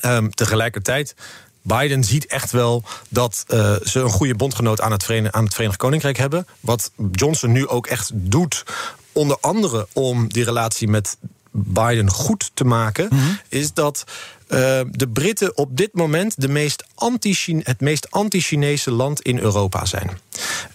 [0.00, 1.14] Ehm, tegelijkertijd.
[1.62, 5.54] Biden ziet echt wel dat eh, ze een goede bondgenoot aan het, Verenigd, aan het
[5.54, 6.46] Verenigd Koninkrijk hebben.
[6.60, 8.64] Wat Johnson nu ook echt doet,
[9.12, 11.16] onder andere om die relatie met
[11.50, 13.08] Biden goed te maken,
[13.48, 14.04] is dat
[14.50, 19.84] eh, de Britten op dit moment de meest anti het meest anti-Chinese land in Europa
[19.84, 20.10] zijn.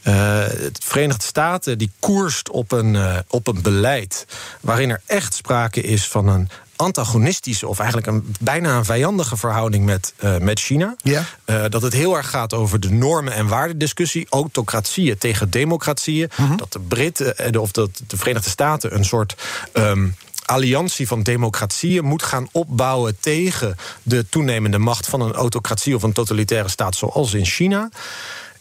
[0.01, 4.25] Het Verenigde Staten die koerst op een, eh, op een beleid
[4.61, 9.85] waarin er echt sprake is van een antagonistische of eigenlijk een bijna een vijandige verhouding
[9.85, 10.95] met, met China.
[11.03, 11.23] Ja.
[11.69, 14.27] Dat het heel erg gaat over de normen- en waardediscussie.
[14.29, 16.29] Autocratieën tegen democratieën.
[16.55, 19.35] Dat de Britten de- of dat de Verenigde Staten een soort.
[19.71, 20.07] ehm,
[20.45, 26.13] alliantie van democratieën moet gaan opbouwen tegen de toenemende macht van een autocratie of een
[26.13, 27.89] totalitaire staat zoals in China.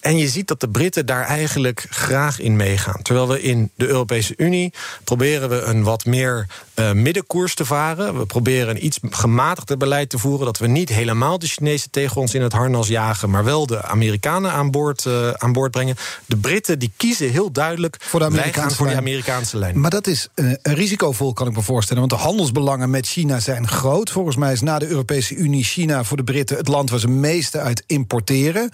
[0.05, 3.03] En je ziet dat de Britten daar eigenlijk graag in meegaan.
[3.03, 4.73] Terwijl we in de Europese Unie
[5.05, 8.19] proberen we een wat meer eh, middenkoers te varen.
[8.19, 10.47] We proberen een iets gematigder beleid te voeren.
[10.47, 13.83] Dat we niet helemaal de Chinezen tegen ons in het harnas jagen, maar wel de
[13.83, 15.97] Amerikanen aan boord, eh, aan boord brengen.
[16.27, 18.97] De Britten die kiezen heel duidelijk Voor de Amerikaanse voor de.
[18.97, 19.81] Amerikaanse lijn.
[19.81, 22.09] Maar dat is eh, risicovol, kan ik me voorstellen.
[22.09, 24.11] Want de handelsbelangen met China zijn groot.
[24.11, 27.09] Volgens mij is na de Europese Unie China voor de Britten het land waar ze
[27.09, 28.71] meeste uit importeren.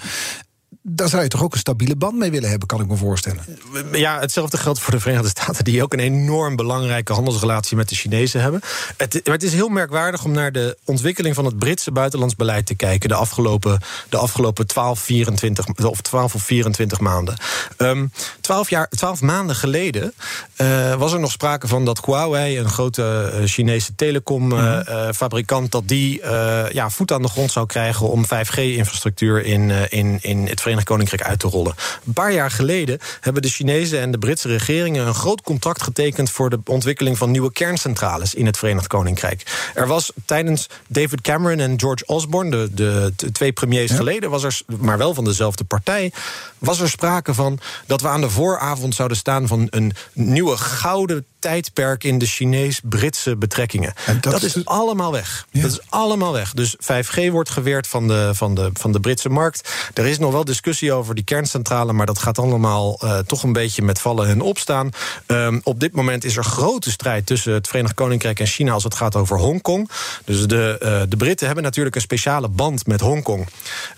[0.82, 3.44] Daar zou je toch ook een stabiele band mee willen hebben, kan ik me voorstellen.
[3.92, 7.94] Ja, hetzelfde geldt voor de Verenigde Staten, die ook een enorm belangrijke handelsrelatie met de
[7.94, 8.60] Chinezen hebben.
[8.96, 12.66] Het, maar het is heel merkwaardig om naar de ontwikkeling van het Britse buitenlands beleid
[12.66, 17.36] te kijken de afgelopen, de afgelopen 12, 24, of 12 of 24 maanden.
[17.76, 18.06] Ehm
[18.40, 20.14] 12, jaar, 12 maanden geleden
[20.56, 26.20] eh, was er nog sprake van dat Huawei, een grote eh, Chinese telecomfabrikant, dat die
[26.20, 30.60] eh, ja, voet aan de grond zou krijgen om 5G-infrastructuur in, eh, in, in het
[30.60, 31.74] Verenigd Koninkrijk uit te rollen.
[32.06, 36.30] Een paar jaar geleden hebben de Chinezen en de Britse regeringen een groot contract getekend
[36.30, 39.70] voor de ontwikkeling van nieuwe kerncentrales in het Verenigd Koninkrijk.
[39.74, 44.42] Er was tijdens David Cameron en George Osborne, de, de, de twee premiers geleden, was
[44.42, 46.12] er, maar wel van dezelfde partij,
[46.58, 51.26] was er sprake van dat we aan de vooravond zouden staan van een nieuwe gouden
[51.40, 53.94] tijdperk in de Chinees-Britse betrekkingen.
[54.06, 55.46] En dat dat, is- allemaal weg.
[55.50, 55.62] Ja.
[55.62, 56.54] Dat is allemaal weg.
[56.54, 59.72] Dus 5G wordt geweerd van de, van, de, van de Britse markt.
[59.94, 63.52] Er is nog wel discussie over die kerncentrale, maar dat gaat allemaal eh, toch een
[63.52, 64.90] beetje met vallen en opstaan.
[65.26, 68.84] Ehm, op dit moment is er grote strijd tussen het Verenigd Koninkrijk en China als
[68.84, 69.90] het gaat over Hongkong.
[70.24, 73.48] Dus de, eh, de Britten hebben natuurlijk een speciale band met Hongkong.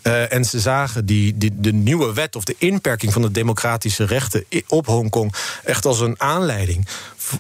[0.03, 4.05] Eh, en ze zagen die, die, de nieuwe wet of de inperking van de democratische
[4.05, 6.87] rechten op Hongkong echt als een aanleiding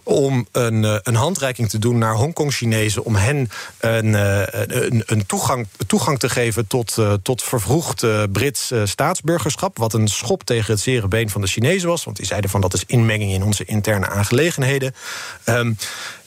[0.02, 3.04] om een, eh, een handreiking te doen naar Hongkong-Chinezen.
[3.04, 3.50] om hen
[3.80, 8.80] een, eh, een, een toegang, toegang te geven tot, eh, tot vervroegd eh, Brits eh,
[8.84, 9.78] staatsburgerschap.
[9.78, 12.04] Wat een schop tegen het zere been van de Chinezen was.
[12.04, 14.94] Want die zeiden van dat is inmenging in onze interne aangelegenheden.
[15.44, 15.72] Ehm,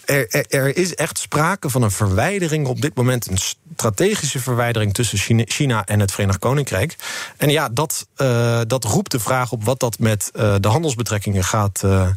[0.06, 3.38] er, er, is echt sprake van een verwijdering op dit moment, een
[3.76, 6.96] strategische verwijdering tussen China, en het Verenigd Koninkrijk.
[7.38, 11.44] En ja, dat, eh, dat roept de vraag op wat dat met eh, de handelsbetrekkingen
[11.44, 12.08] gaat, eh,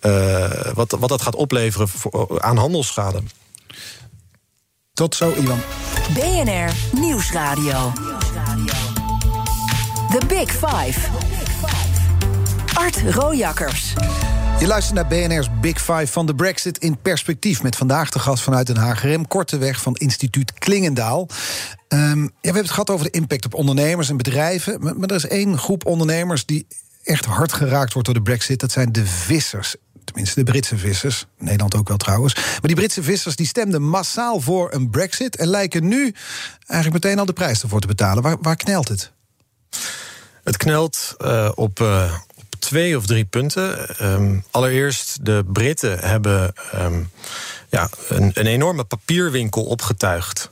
[0.00, 3.22] eh, wat, wat dat gaat opleveren voor- aan handelsschade.
[4.92, 5.60] Tot zo, Iwan.
[6.14, 7.92] BNR Nieuwsradio.
[10.10, 11.00] The Big Five.
[12.74, 13.92] Art Rojakkers.
[14.60, 17.62] Je luistert naar BNR's Big Five van de Brexit in perspectief.
[17.62, 21.28] Met vandaag de gast vanuit Den Haag, Rem Korteweg van instituut Klingendaal.
[21.88, 24.80] Ehm, ja, we hebben het gehad over de impact op ondernemers en bedrijven.
[24.80, 26.66] Maar, maar er is één groep ondernemers die
[27.04, 28.60] echt hard geraakt wordt door de Brexit.
[28.60, 29.76] Dat zijn de vissers.
[30.08, 31.26] Tenminste, de Britse vissers.
[31.38, 32.34] Nederland ook wel trouwens.
[32.34, 35.36] Maar die Britse vissers die stemden massaal voor een Brexit.
[35.36, 36.14] En lijken nu
[36.66, 38.22] eigenlijk meteen al de prijs ervoor te betalen.
[38.22, 39.12] Waar, waar knelt het?
[40.44, 43.98] Het knelt eh, op, eh, op twee of drie punten.
[43.98, 47.02] Ehm, allereerst, de Britten hebben ehm,
[47.68, 50.50] ja, een, een enorme papierwinkel opgetuigd.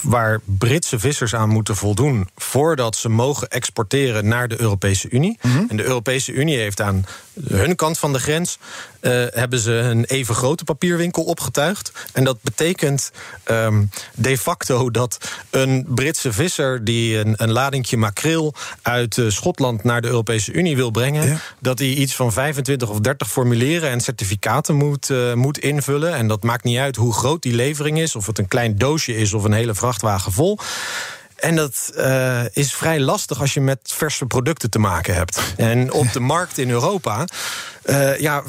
[0.00, 5.38] Waar Britse vissers aan moeten voldoen voordat ze mogen exporteren naar de Europese Unie.
[5.68, 7.06] En de Europese Unie heeft aan
[7.44, 8.58] hun kant van de grens
[9.02, 11.92] eh, hebben ze een even grote papierwinkel opgetuigd.
[12.12, 13.10] En dat betekent
[13.44, 13.84] ehm,
[14.14, 15.18] de facto dat
[15.50, 20.76] een Britse visser die een, een ladingje makreel uit eh, Schotland naar de Europese Unie
[20.76, 21.36] wil brengen, Ja.
[21.60, 26.14] dat hij iets van 25 of 30 formulieren en certificaten moet, eh, moet invullen.
[26.14, 29.16] En dat maakt niet uit hoe groot die levering is, of het een klein doosje
[29.16, 30.58] is of een hele vrachtwagen vol.
[31.42, 35.40] En dat uh, is vrij lastig als je met verse producten te maken hebt.
[35.56, 37.24] En op de markt in Europa
[37.84, 38.42] uh, ja,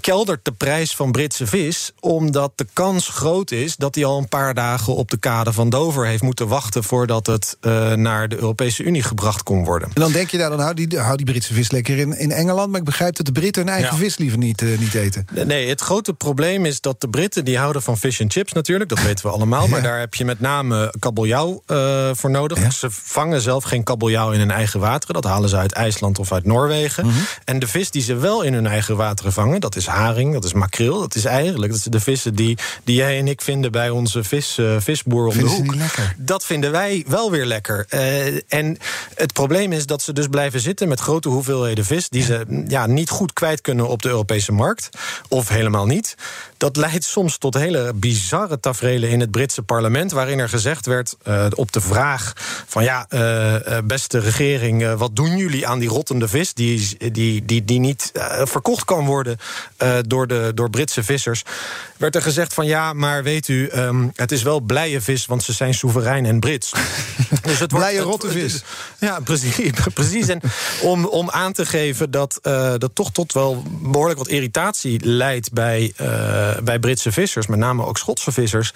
[0.00, 1.92] keldert de prijs van Britse vis.
[2.00, 5.70] Omdat de kans groot is dat hij al een paar dagen op de kade van
[5.70, 6.84] Dover heeft moeten wachten.
[6.84, 9.88] voordat het uh, naar de Europese Unie gebracht kon worden.
[9.94, 12.30] En dan denk je, daar, dan hou die, hou die Britse vis lekker in, in
[12.30, 12.70] Engeland.
[12.70, 15.26] Maar ik begrijp dat de Britten hun eigen vis liever niet, uh, niet eten.
[15.46, 18.90] Nee, het grote probleem is dat de Britten die houden van fish and chips natuurlijk.
[18.90, 19.64] Dat weten we allemaal.
[19.64, 19.70] Ja.
[19.70, 21.62] Maar daar heb je met name kabeljauw
[22.16, 22.60] voor nodig.
[22.60, 22.70] Ja.
[22.70, 25.14] Ze vangen zelf geen kabeljauw in hun eigen wateren.
[25.14, 27.04] Dat halen ze uit IJsland of uit Noorwegen.
[27.04, 27.26] Mm -hmm.
[27.44, 29.60] En de vis die ze wel in hun eigen wateren vangen.
[29.60, 31.00] Dat is haring, dat is makreel.
[31.00, 34.24] Dat is eigenlijk dat zijn de vissen die, die jij en ik vinden bij onze
[34.24, 35.92] vis, uh, visboer om Vinden de hoek.
[36.16, 37.86] Dat vinden wij wel weer lekker.
[37.90, 38.78] Uh, en
[39.14, 42.08] het probleem is dat ze dus blijven zitten met grote hoeveelheden vis...
[42.08, 44.88] die ze ja, niet goed kwijt kunnen op de Europese markt.
[45.28, 46.14] Of helemaal niet.
[46.56, 50.12] Dat leidt soms tot hele bizarre tafereelen in het Britse parlement...
[50.12, 51.97] waarin er gezegd werd uh, op de vraag
[52.66, 52.82] van...
[52.82, 53.06] ja,
[53.84, 56.54] beste regering, wat doen jullie aan die rottende vis...
[56.54, 58.12] die, die, die, die niet
[58.44, 59.38] verkocht kan worden
[59.82, 61.42] uh, door, de, door Britse vissers.
[61.96, 65.42] Werd er gezegd van ja, maar weet u, um, het is wel blije vis, want
[65.42, 66.72] ze zijn soeverein en Brits.
[67.42, 68.62] dus het blije rotte vis.
[68.98, 69.70] Ja, precies.
[69.94, 70.28] precies.
[70.28, 70.40] En
[70.82, 75.52] om, om aan te geven dat uh, dat toch tot wel behoorlijk wat irritatie leidt
[75.52, 78.72] bij, uh, bij Britse vissers, met name ook Schotse vissers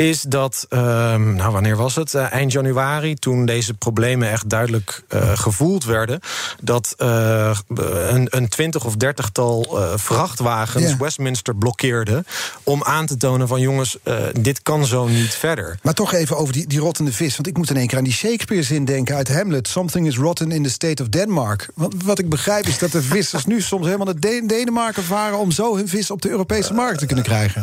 [0.00, 0.80] is dat, uh,
[1.14, 2.14] nou wanneer was het?
[2.14, 6.20] Uh, eind januari, toen deze problemen echt duidelijk uh, gevoeld werden,
[6.60, 10.98] dat een, een twintig of dertigtal vrachtwagens yeah.
[11.00, 12.26] Westminster blokkeerden
[12.62, 13.98] om aan te tonen van jongens,
[14.40, 15.78] dit kan zo niet verder.
[15.82, 18.04] Maar toch even over die, die rottende vis, want ik moet in één keer aan
[18.04, 21.68] die Shakespeare-zin denken uit Hamlet: Something is rotten in the state of Denmark.
[21.74, 25.38] Want wat ik begrijp is dat de vissers nu soms helemaal naar De Denemarken varen
[25.38, 27.62] om zo hun vis op de Europese markt te kunnen krijgen.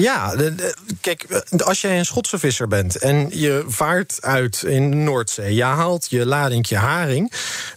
[0.00, 1.26] ja, de, de, kijk
[1.64, 6.06] als jij een Schotse visser bent en je vaart uit in de Noordzee, je haalt
[6.10, 7.32] je ladingje haring,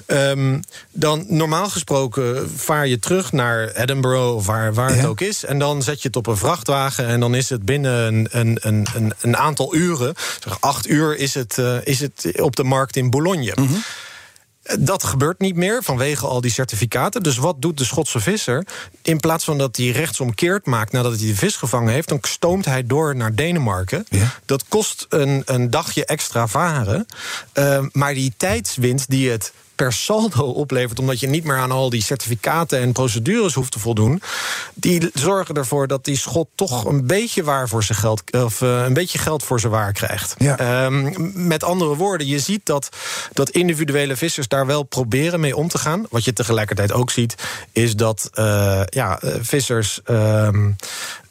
[0.08, 0.60] um,
[0.92, 4.96] dan normaal gesproken vaar je terug naar Edinburgh of waar, waar ja.
[4.96, 7.66] het ook is, en dan zet je het op een vrachtwagen en dan is het
[7.66, 10.14] binnen een, een, een, een aantal uren,
[10.44, 13.54] zeg acht uur, is het, uh, is het op de markt in Boulogne.
[13.56, 13.84] Mm -hmm.
[14.80, 17.24] Dat gebeurt niet meer vanwege al die certificaten.
[17.24, 18.68] Dus wat doet de Schotse visser?
[19.02, 22.66] In plaats van dat hij rechtsomkeerd maakt nadat hij de vis gevangen heeft, dan stoomt
[22.66, 24.06] hij door naar Denemarken.
[24.10, 24.34] Ja.
[24.46, 27.06] Dat kost een, een dagje extra varen.
[27.54, 31.90] Uh, maar die tijdswinst die het per saldo oplevert, omdat je niet meer aan al
[31.90, 34.22] die certificaten en procedures hoeft te voldoen,
[34.74, 38.84] die zorgen ervoor dat die schot toch een beetje waar voor zijn geld, of uh,
[38.84, 40.36] een beetje geld voor zijn waar krijgt.
[40.38, 40.86] Ja.
[40.86, 42.90] Um, met andere woorden, je ziet dat,
[43.34, 46.06] dat individuele vissers daar wel proberen mee om te gaan.
[46.10, 47.36] Wat je tegelijkertijd ook ziet,
[47.72, 50.00] is dat uh, ja, vissers.
[50.06, 50.76] Um,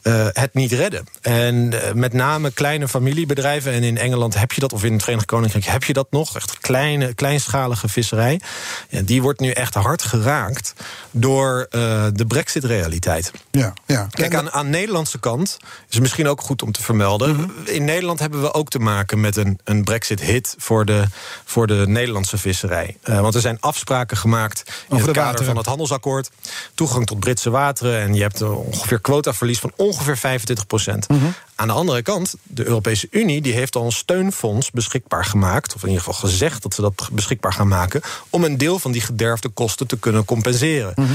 [0.05, 1.07] uh, het niet redden.
[1.21, 5.03] En uh, met name kleine familiebedrijven, en in Engeland heb je dat, of in het
[5.03, 8.41] Verenigd Koninkrijk heb je dat nog, echt kleine, kleinschalige visserij.
[8.89, 10.75] Ja, die wordt nu echt hard geraakt
[11.11, 13.33] door uh, de Brexit-realiteit.
[13.51, 14.07] Ja, ja.
[14.11, 17.29] Kijk, aan, aan de Nederlandse kant is misschien ook goed om te vermelden.
[17.31, 17.53] Mm -hmm.
[17.65, 21.05] In Nederland hebben we ook te maken met een, een Brexit-hit voor de,
[21.45, 22.97] voor de Nederlandse visserij.
[23.03, 25.47] want er zijn afspraken gemaakt in het kader wateren.
[25.47, 26.31] van het handelsakkoord.
[26.75, 28.01] Toegang tot Britse wateren.
[28.01, 31.09] En je hebt ongeveer quotaverlies van ongeveer 25 procent.
[31.09, 31.25] Mhm.
[31.55, 35.83] Aan de andere kant, de Europese Unie die heeft al een steunfonds beschikbaar gemaakt, of
[35.83, 39.01] in ieder geval gezegd dat ze dat beschikbaar gaan maken, om een deel van die
[39.01, 40.93] gederfde kosten te kunnen compenseren.
[40.97, 41.13] Mhm.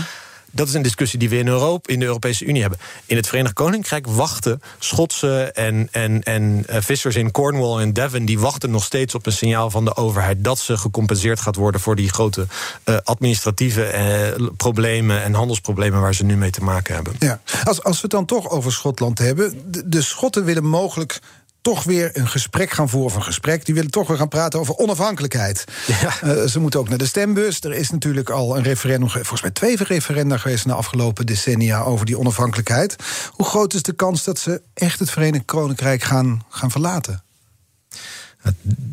[0.52, 2.80] Dat is een discussie die we in, Europa, in de Europese Unie hebben.
[3.06, 8.26] In het Verenigd Koninkrijk wachten Schotse en, en, en uh, vissers in Cornwall en Devon...
[8.26, 10.44] die wachten nog steeds op een signaal van de overheid...
[10.44, 12.48] dat ze gecompenseerd gaat worden voor die grote
[12.86, 15.24] uh, administratieve uh, problemen...
[15.24, 17.14] en handelsproblemen waar ze nu mee te maken hebben.
[17.20, 17.42] Ja.
[17.64, 19.62] Als, als we het dan toch over Schotland hebben...
[19.86, 21.20] de Schotten willen mogelijk
[21.62, 23.10] toch weer een gesprek gaan voeren.
[23.10, 23.66] Of een gesprek.
[23.66, 25.64] Die willen toch weer gaan praten over onafhankelijkheid.
[25.88, 26.14] Ja.
[26.24, 27.62] Uh, ze moeten ook naar de stembus.
[27.62, 31.82] Er is natuurlijk al een referendum, volgens mij twee referenda geweest in de afgelopen decennia
[31.82, 32.96] over die onafhankelijkheid.
[33.30, 37.24] Hoe groot is de kans dat ze echt het Verenigd Koninkrijk gaan, gaan verlaten?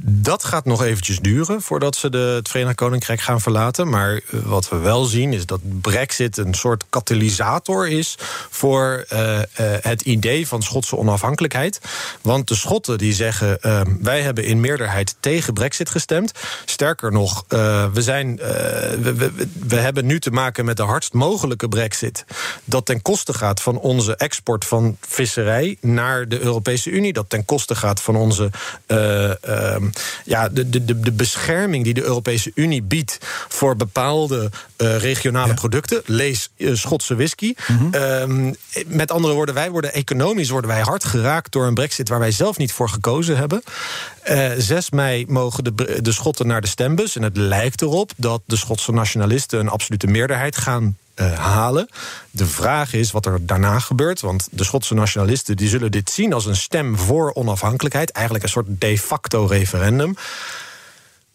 [0.09, 3.88] Dat gaat nog eventjes duren voordat ze de, het Verenigd Koninkrijk gaan verlaten.
[3.88, 8.18] Maar wat we wel zien is dat Brexit een soort katalysator is
[8.51, 9.42] voor uh, uh,
[9.80, 11.80] het idee van Schotse onafhankelijkheid.
[12.20, 16.32] Want de Schotten die zeggen: uh, wij hebben in meerderheid tegen Brexit gestemd.
[16.64, 19.32] Sterker nog, we, zijn, we,
[19.66, 22.24] we, hebben nu te maken met de hardst mogelijke Brexit.
[22.64, 27.12] Dat ten koste gaat van onze export van visserij naar de Europese Unie.
[27.12, 28.51] Dat ten koste gaat van onze
[29.41, 29.89] ehm,
[30.24, 33.18] ja, de, de, de, de bescherming die de Europese Unie biedt
[33.49, 36.03] voor bepaalde uh, regionale producten.
[36.05, 37.55] Lees uh, Schotse whisky.
[37.66, 37.95] Mhm.
[37.95, 38.53] Ehm,
[38.87, 42.30] met andere woorden, wij worden economisch worden wij hard geraakt door een brexit waar wij
[42.30, 43.62] zelf niet voor gekozen hebben.
[44.30, 47.16] Uh, 6 mei mogen de, de Schotten naar de stembus.
[47.16, 51.89] En het lijkt erop dat de Schotse nationalisten een absolute meerderheid gaan uh, halen.
[52.31, 54.21] De vraag is wat er daarna gebeurt.
[54.21, 58.11] Want de Schotse nationalisten die zullen dit zien als een stem voor onafhankelijkheid.
[58.11, 60.17] Eigenlijk een soort de facto referendum.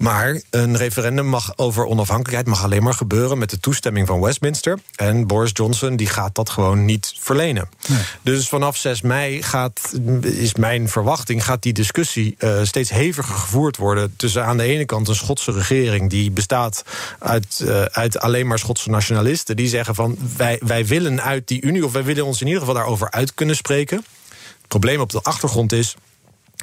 [0.02, 4.80] Maar een referendum mag over onafhankelijkheid mag alleen maar gebeuren met de toestemming van Westminster.
[4.96, 7.70] En Boris Johnson die gaat dat gewoon niet verlenen.
[7.88, 8.00] Nee.
[8.22, 13.78] Dus vanaf 6 mei gaat, is mijn verwachting, gaat die discussie uh, steeds heviger gevoerd
[13.78, 14.14] worden.
[14.16, 16.84] Tussen aan de ene kant een Schotse regering die bestaat
[17.20, 19.56] uit, uh, uit alleen maar Schotse nationalisten.
[19.56, 22.62] Die zeggen van wij, wij willen uit die Unie, of wij willen ons in ieder
[22.62, 23.98] geval daarover uit kunnen spreken.
[24.38, 25.96] Het probleem op de achtergrond is.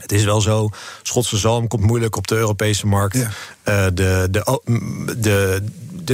[0.01, 0.69] Het is wel zo,
[1.03, 3.17] Schotse zalm komt moeilijk op de Europese markt.
[3.17, 3.31] Ja.
[3.65, 4.61] Uh, de, de,
[5.17, 5.63] de,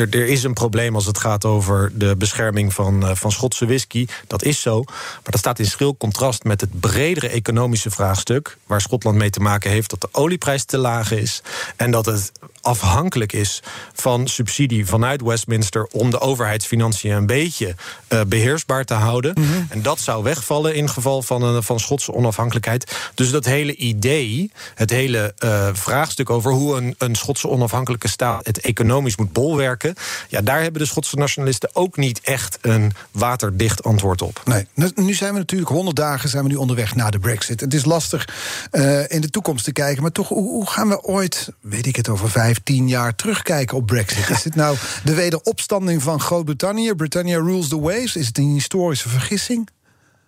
[0.01, 3.67] er, er is een probleem als het gaat over de bescherming van, uh, van Schotse
[3.67, 4.07] whisky.
[4.27, 4.83] Dat is zo.
[4.87, 8.57] Maar dat staat in schril contrast met het bredere economische vraagstuk.
[8.67, 11.43] Waar Schotland mee te maken heeft dat de olieprijs te laag is.
[11.77, 12.33] En dat het
[12.65, 13.63] afhankelijk is
[13.93, 15.87] van subsidie vanuit Westminster.
[15.91, 17.75] om de overheidsfinanciën een beetje
[18.09, 19.33] uh, beheersbaar te houden.
[19.35, 19.43] Mhm.
[19.45, 19.67] Mm -hmm.
[19.69, 22.97] En dat zou wegvallen in geval van, een, van Schotse onafhankelijkheid.
[23.15, 28.47] Dus dat hele idee, het hele uh, vraagstuk over hoe een, een Schotse onafhankelijke staat
[28.47, 29.95] het economisch moet bolwerken.
[30.29, 34.43] Ja, daar hebben de Schotse nationalisten ook niet echt een waterdicht antwoord op.
[34.45, 37.61] Nee, nu zijn we natuurlijk 100 dagen zijn we nu onderweg naar de Brexit.
[37.61, 38.29] Het is lastig
[38.73, 41.97] uh, in de toekomst te kijken, maar toch, hoe, hoe gaan we ooit, weet ik
[41.97, 44.29] het, over vijf, tien jaar terugkijken op Brexit?
[44.29, 46.95] Is dit nou de wederopstanding van Groot-Brittannië?
[46.95, 48.17] Britannia rules the waves?
[48.17, 49.69] Is het een historische vergissing?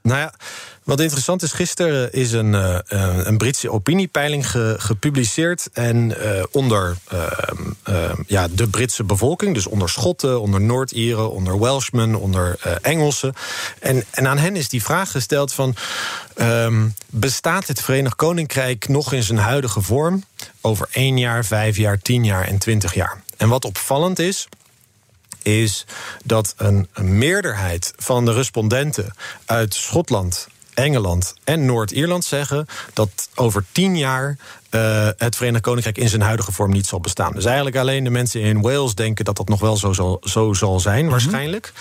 [0.07, 0.33] Nou ja,
[0.83, 2.79] wat interessant is, gisteren is een, uh,
[3.25, 5.69] een Britse opiniepeiling ge, gepubliceerd.
[5.73, 12.15] En uh, onder uh, ja, de Britse bevolking, dus onder Schotten, onder Noord-Ieren, onder Welshmen,
[12.15, 13.35] onder Engelsen.
[13.81, 15.75] En, en aan hen is die vraag gesteld van...
[16.41, 20.25] Um, bestaat het Verenigd Koninkrijk nog in zijn huidige vorm
[20.61, 23.23] over één jaar, vijf jaar, tien jaar en twintig jaar?
[23.37, 24.49] En wat opvallend is,
[25.47, 25.85] is
[26.25, 33.99] dat een, meerderheid van de respondenten uit Schotland, Engeland en Noord-Ierland zeggen dat over tien
[33.99, 34.37] jaar
[34.71, 37.33] uh, het Verenigd Koninkrijk in zijn huidige vorm niet zal bestaan.
[37.33, 40.53] Dus eigenlijk alleen de mensen in Wales denken dat dat nog wel zo zal, zo
[40.53, 41.11] zal zijn, mm -hmm.
[41.11, 41.73] waarschijnlijk.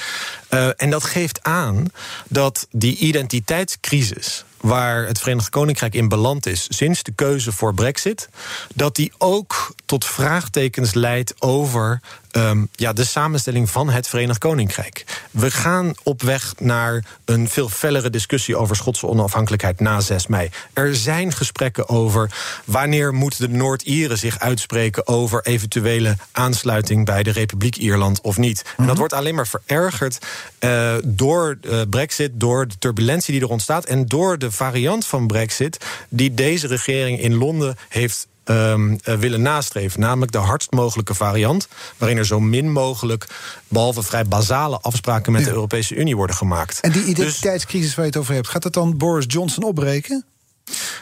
[0.50, 1.86] Uh, en dat geeft aan
[2.28, 8.30] dat die identiteitscrisis waar het Verenigd Koninkrijk in beland is sinds de keuze voor Brexit,
[8.74, 15.06] dat die ook tot vraagtekens leidt over um, ja, de samenstelling van het Verenigd Koninkrijk.
[15.32, 20.50] We gaan op weg naar een veel fellere discussie over Schotse onafhankelijkheid na 6 mei.
[20.74, 22.32] Er zijn gesprekken over
[22.76, 28.62] wanneer moeten de Noord-Ieren zich uitspreken over eventuele aansluiting bij de Republiek Ierland of niet.
[28.64, 28.84] Mm -hmm.
[28.84, 30.26] En dat wordt alleen maar verergerd
[30.60, 35.28] uh, door uh, Brexit, door de turbulentie die er ontstaat en door de variant van
[35.28, 40.00] Brexit die deze regering in Londen heeft Um, uh, willen nastreven.
[40.00, 41.68] Namelijk de hardst mogelijke variant.
[41.98, 43.28] Waarin er zo min mogelijk,
[43.68, 45.48] behalve vrij basale afspraken met ja.
[45.48, 46.80] de Europese Unie worden gemaakt.
[46.80, 50.26] En die identiteitscrisis dus, waar je het over hebt, gaat dat dan Boris Johnson opbreken?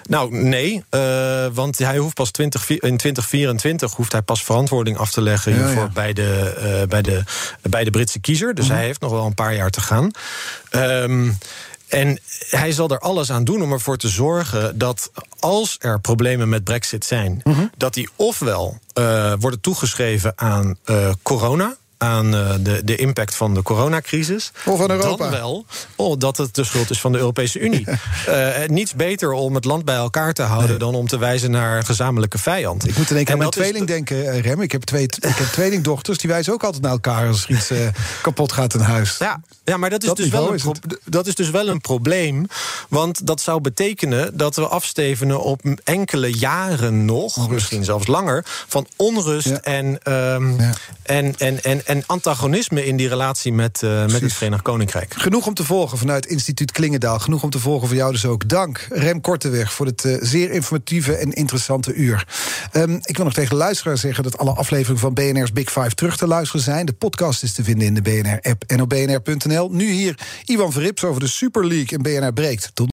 [0.09, 5.11] Nou, nee, uh, want hij hoeft pas 20, in 2024 hoeft hij pas verantwoording af
[5.11, 5.87] te leggen ja, ja.
[5.87, 7.23] bij, de, uh, bij, de,
[7.61, 8.53] bij de Britse kiezer.
[8.53, 8.79] Dus mm -hmm.
[8.79, 10.11] hij heeft nog wel een paar jaar te gaan.
[10.71, 11.37] Um,
[11.87, 16.49] en hij zal er alles aan doen om ervoor te zorgen dat als er problemen
[16.49, 17.69] met Brexit zijn, mm -hmm.
[17.77, 20.77] dat die ofwel uh, worden toegeschreven aan
[21.21, 24.51] corona aan uh, de, de impact van de coronacrisis.
[24.65, 25.23] Of aan Europa.
[25.23, 27.87] Dan wel oh, dat het de schuld is van de Europese Unie.
[28.29, 30.69] uh, niets beter om het land bij elkaar te houden...
[30.69, 30.77] Nee.
[30.77, 32.87] dan om te wijzen naar een gezamenlijke vijand.
[32.87, 33.93] Ik moet in één keer aan mijn tweeling de...
[33.93, 34.61] denken, Rem.
[34.61, 37.27] Ik heb, twee, ik heb tweelingdochters, die wijzen ook altijd naar elkaar...
[37.27, 37.87] als er iets uh,
[38.21, 39.17] kapot gaat in huis.
[39.17, 40.61] Ja, ja maar dat is, dat dus wel een
[41.05, 42.47] dat is dus wel een probleem.
[42.89, 47.35] Want dat zou betekenen dat we afstevenen op enkele jaren nog...
[47.35, 47.49] onrust.
[47.49, 49.61] misschien zelfs langer, van onrust ja.
[49.61, 50.73] en, um, ja.
[51.03, 55.13] en, en, en en antagonisme in die relatie met, uh, met het Verenigd Koninkrijk.
[55.13, 57.19] Genoeg om te volgen vanuit instituut Klingendaal.
[57.19, 58.49] Genoeg om te volgen voor jou dus ook.
[58.49, 62.27] Dank, Rem Korteweg, voor het uh, zeer informatieve en interessante uur.
[62.73, 64.23] Um, ik wil nog tegen de luisteraar zeggen...
[64.23, 66.85] dat alle afleveringen van BNR's Big Five terug te luisteren zijn.
[66.85, 69.69] De podcast is te vinden in de BNR-app en op bnr.nl.
[69.69, 72.71] Nu hier Ivan Verrips over de Super League in BNR Breekt.
[72.73, 72.92] Tot